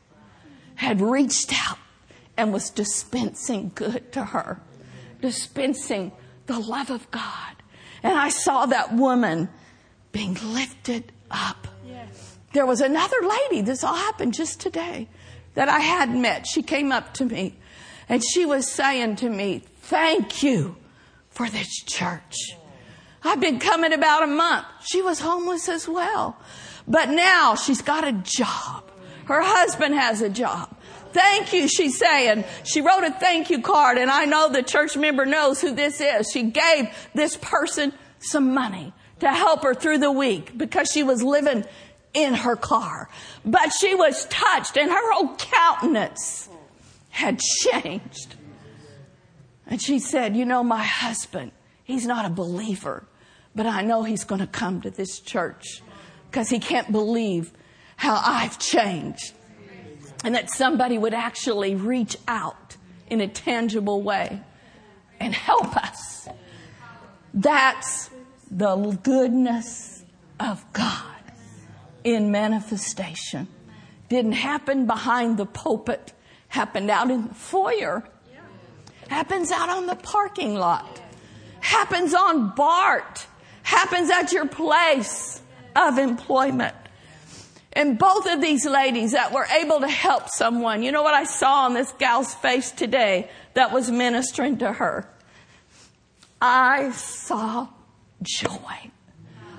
had 0.75 1.01
reached 1.01 1.55
out 1.69 1.79
and 2.37 2.53
was 2.53 2.69
dispensing 2.69 3.73
good 3.75 4.13
to 4.13 4.25
her, 4.25 4.61
dispensing 5.23 6.13
the 6.47 6.59
love 6.59 6.91
of 6.91 7.11
God. 7.11 7.57
And 8.03 8.19
I 8.19 8.29
saw 8.29 8.67
that 8.67 8.93
woman 8.93 9.49
being 10.11 10.37
lifted 10.43 11.13
up. 11.31 11.67
Yes. 11.87 12.37
There 12.53 12.67
was 12.67 12.83
another 12.83 13.17
lady, 13.23 13.63
this 13.63 13.85
all 13.85 13.95
happened 13.95 14.35
just 14.35 14.61
today, 14.61 15.09
that 15.55 15.71
I 15.71 15.79
hadn't 15.79 16.21
met. 16.21 16.47
She 16.47 16.63
came 16.63 16.93
up 16.93 17.15
to 17.15 17.25
me 17.25 17.57
and 18.09 18.23
she 18.25 18.47
was 18.47 18.71
saying 18.71 19.17
to 19.17 19.29
me, 19.29 19.63
Thank 19.83 20.43
you 20.43 20.77
for 21.31 21.49
this 21.49 21.69
church. 21.85 22.57
I've 23.25 23.41
been 23.41 23.59
coming 23.59 23.93
about 23.93 24.23
a 24.23 24.27
month. 24.27 24.67
She 24.85 25.03
was 25.03 25.21
homeless 25.21 25.69
as 25.69 25.89
well. 25.89 26.37
But 26.89 27.11
now 27.11 27.55
she's 27.55 27.83
got 27.83 28.07
a 28.07 28.13
job. 28.13 28.91
Her 29.27 29.41
husband 29.43 29.95
has 29.95 30.21
a 30.21 30.29
job. 30.29 30.75
Thank 31.13 31.53
you, 31.53 31.69
she's 31.69 31.99
saying. 31.99 32.45
She 32.65 32.81
wrote 32.81 33.05
a 33.05 33.13
thank 33.13 33.51
you 33.51 33.61
card, 33.61 33.99
and 33.99 34.11
I 34.11 34.25
know 34.25 34.49
the 34.49 34.63
church 34.63 34.97
member 34.97 35.27
knows 35.27 35.61
who 35.61 35.75
this 35.75 36.01
is. 36.01 36.31
She 36.33 36.45
gave 36.45 36.89
this 37.15 37.37
person 37.37 37.93
some 38.19 38.55
money 38.55 38.93
to 39.21 39.29
help 39.29 39.63
her 39.63 39.75
through 39.75 39.99
the 39.99 40.11
week 40.11 40.57
because 40.57 40.91
she 40.91 41.03
was 41.03 41.23
living 41.23 41.65
in 42.15 42.35
her 42.35 42.57
car. 42.57 43.09
But 43.45 43.73
she 43.79 43.95
was 43.95 44.25
touched, 44.27 44.77
and 44.77 44.91
her 44.91 45.13
whole 45.13 45.37
countenance 45.37 46.49
had 47.13 47.39
changed. 47.39 48.35
And 49.67 49.81
she 49.81 50.01
said, 50.01 50.37
You 50.37 50.45
know, 50.45 50.65
my 50.65 50.83
husband, 50.83 51.53
he's 51.85 52.07
not 52.07 52.25
a 52.25 52.31
believer, 52.31 53.05
but 53.55 53.67
I 53.67 53.83
know 53.83 54.03
he's 54.03 54.25
going 54.25 54.41
to 54.41 54.47
come 54.47 54.81
to 54.81 54.91
this 54.91 55.21
church 55.21 55.83
because 56.31 56.49
he 56.51 56.59
can't 56.59 56.91
believe 56.91 57.53
how 57.97 58.21
I've 58.25 58.59
changed. 58.59 59.33
And 60.25 60.35
that 60.35 60.51
somebody 60.51 60.99
would 60.99 61.15
actually 61.15 61.75
reach 61.75 62.17
out 62.27 62.77
in 63.09 63.21
a 63.21 63.29
tangible 63.29 64.03
way 64.03 64.41
and 65.21 65.35
help 65.35 65.77
us. 65.77 66.29
That's 67.35 68.11
the 68.51 68.77
goodness 69.03 70.05
of 70.41 70.65
God 70.73 71.07
in 72.05 72.31
manifestation. 72.31 73.49
Didn't 74.09 74.33
happen 74.33 74.87
behind 74.87 75.39
the 75.39 75.47
pulpit, 75.47 76.13
happened 76.53 76.91
out 76.91 77.11
in 77.11 77.29
the 77.29 77.35
foyer, 77.35 78.05
happens 79.09 79.51
out 79.51 79.71
on 79.71 79.87
the 79.87 79.95
parking 79.95 80.55
lot, 80.55 81.01
happens 81.61 82.13
on 82.13 82.51
BART, 82.55 83.27
happens 83.63 84.11
at 84.11 84.33
your 84.33 84.47
place 84.47 85.41
of 85.75 85.97
employment. 85.97 86.77
And 87.73 87.99
both 87.99 88.27
of 88.27 88.43
these 88.43 88.67
ladies 88.67 89.13
that 89.13 89.33
were 89.33 89.47
able 89.47 89.81
to 89.81 89.89
help 89.89 90.29
someone, 90.29 90.83
you 90.83 90.93
know 90.93 91.03
what 91.03 91.15
I 91.15 91.25
saw 91.25 91.65
on 91.65 91.73
this 91.73 91.91
gal's 91.93 92.35
face 92.35 92.71
today 92.71 93.31
that 93.55 93.73
was 93.73 93.91
ministering 93.91 94.59
to 94.59 94.75
her? 94.75 95.09
I 96.39 96.91
saw 96.91 97.69
joy. 98.23 98.91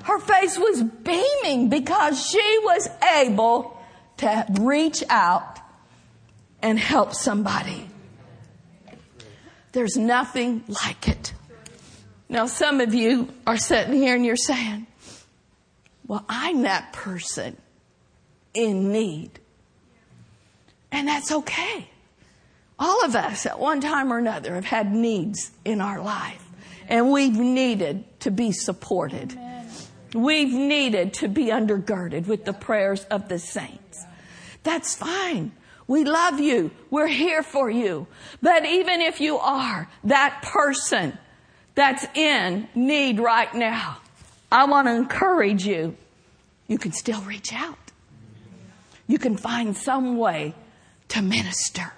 Her 0.03 0.19
face 0.19 0.59
was 0.59 0.83
beaming 0.83 1.69
because 1.69 2.23
she 2.23 2.59
was 2.63 2.87
able 3.15 3.81
to 4.17 4.45
reach 4.61 5.03
out 5.09 5.59
and 6.64 6.80
help 6.80 7.14
somebody. 7.14 7.88
There's 9.74 9.97
nothing 9.97 10.64
like 10.68 11.07
it. 11.07 11.34
Now, 12.30 12.47
some 12.47 12.80
of 12.82 12.95
you 12.95 13.28
are 13.45 13.57
sitting 13.57 13.93
here 13.93 14.16
and 14.16 14.26
you're 14.26 14.36
saying, 14.36 14.88
well, 16.07 16.26
I'm 16.28 16.64
that 16.64 16.93
person 16.93 17.57
in 18.53 18.91
need. 18.91 19.39
And 20.91 21.07
that's 21.07 21.32
okay. 21.32 21.89
All 22.80 23.05
of 23.05 23.16
us 23.16 23.45
at 23.45 23.59
one 23.59 23.82
time 23.82 24.11
or 24.11 24.18
another 24.18 24.55
have 24.55 24.66
had 24.66 24.91
needs 24.91 25.51
in 25.66 25.82
our 25.82 26.01
life 26.01 26.43
and 26.88 27.11
we've 27.11 27.38
needed 27.38 28.03
to 28.22 28.32
be 28.32 28.51
supported. 28.51 29.38
We've 30.14 30.53
needed 30.53 31.14
to 31.16 31.28
be 31.28 31.45
undergirded 31.45 32.28
with 32.28 32.45
the 32.45 32.53
prayers 32.53 33.03
of 33.05 33.30
the 33.30 33.39
saints. 33.39 34.05
That's 34.64 34.95
fine. 34.95 35.51
We 35.93 36.05
love 36.05 36.39
you. 36.39 36.71
We're 36.89 37.05
here 37.05 37.43
for 37.43 37.69
you. 37.69 38.07
But 38.41 38.65
even 38.65 38.99
if 38.99 39.21
you 39.21 39.37
are 39.37 39.87
that 40.05 40.41
person 40.41 41.15
that's 41.75 42.03
in 42.15 42.67
need 42.73 43.19
right 43.19 43.53
now, 43.53 43.97
I 44.51 44.65
want 44.65 44.87
to 44.87 44.95
encourage 44.95 45.67
you. 45.67 45.95
You 46.67 46.79
can 46.79 46.93
still 46.93 47.21
reach 47.21 47.53
out. 47.53 47.77
You 49.05 49.19
can 49.19 49.37
find 49.37 49.77
some 49.77 50.17
way 50.17 50.55
to 51.09 51.21
minister. 51.21 51.93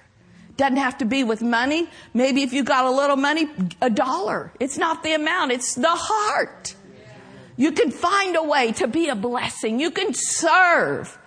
Doesn't 0.57 0.75
have 0.75 0.97
to 0.97 1.05
be 1.05 1.23
with 1.23 1.41
money. 1.41 1.87
Maybe 2.13 2.43
if 2.43 2.51
you 2.51 2.65
got 2.65 2.83
a 2.83 2.91
little 2.91 3.15
money, 3.15 3.47
a 3.81 3.89
dollar. 3.89 4.51
It's 4.59 4.77
not 4.77 5.03
the 5.03 5.13
amount, 5.13 5.53
it's 5.53 5.73
the 5.73 5.87
heart. 5.87 6.75
You 7.55 7.71
can 7.71 7.91
find 7.91 8.35
a 8.35 8.43
way 8.43 8.73
to 8.73 8.89
be 8.89 9.07
a 9.07 9.15
blessing. 9.15 9.79
You 9.79 9.89
can 9.89 10.13
serve 10.13 11.17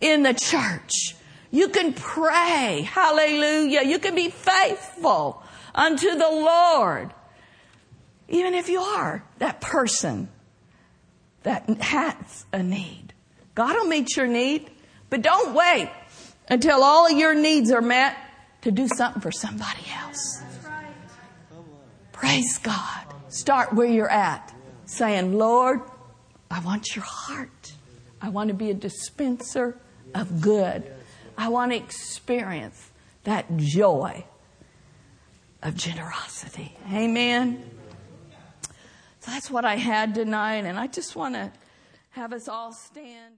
in 0.00 0.24
the 0.24 0.34
church. 0.34 1.14
You 1.50 1.68
can 1.68 1.92
pray. 1.94 2.82
Hallelujah. 2.90 3.82
You 3.82 3.98
can 3.98 4.14
be 4.14 4.30
faithful 4.30 5.42
unto 5.74 6.10
the 6.10 6.28
Lord. 6.28 7.12
Even 8.28 8.54
if 8.54 8.68
you 8.68 8.80
are 8.80 9.24
that 9.38 9.60
person 9.60 10.28
that 11.42 11.68
has 11.80 12.44
a 12.52 12.62
need. 12.62 13.14
God 13.54 13.74
will 13.76 13.86
meet 13.86 14.16
your 14.16 14.26
need, 14.26 14.70
but 15.08 15.22
don't 15.22 15.54
wait 15.54 15.90
until 16.48 16.82
all 16.82 17.10
of 17.10 17.16
your 17.16 17.34
needs 17.34 17.72
are 17.72 17.80
met 17.80 18.16
to 18.62 18.70
do 18.70 18.86
something 18.88 19.22
for 19.22 19.32
somebody 19.32 19.84
else. 20.02 20.42
Praise 22.12 22.58
God. 22.58 23.04
Start 23.28 23.72
where 23.72 23.86
you're 23.86 24.10
at, 24.10 24.52
saying, 24.84 25.38
Lord, 25.38 25.80
I 26.50 26.60
want 26.60 26.94
your 26.96 27.04
heart. 27.04 27.72
I 28.20 28.30
want 28.30 28.48
to 28.48 28.54
be 28.54 28.70
a 28.70 28.74
dispenser 28.74 29.78
of 30.14 30.40
good. 30.40 30.90
I 31.38 31.48
want 31.48 31.70
to 31.70 31.76
experience 31.76 32.90
that 33.22 33.56
joy 33.56 34.24
of 35.62 35.76
generosity. 35.76 36.76
Amen. 36.92 37.70
So 39.20 39.30
that's 39.30 39.48
what 39.48 39.64
I 39.64 39.76
had 39.76 40.16
tonight, 40.16 40.64
and 40.64 40.78
I 40.78 40.88
just 40.88 41.14
want 41.14 41.36
to 41.36 41.52
have 42.10 42.32
us 42.32 42.48
all 42.48 42.72
stand. 42.72 43.36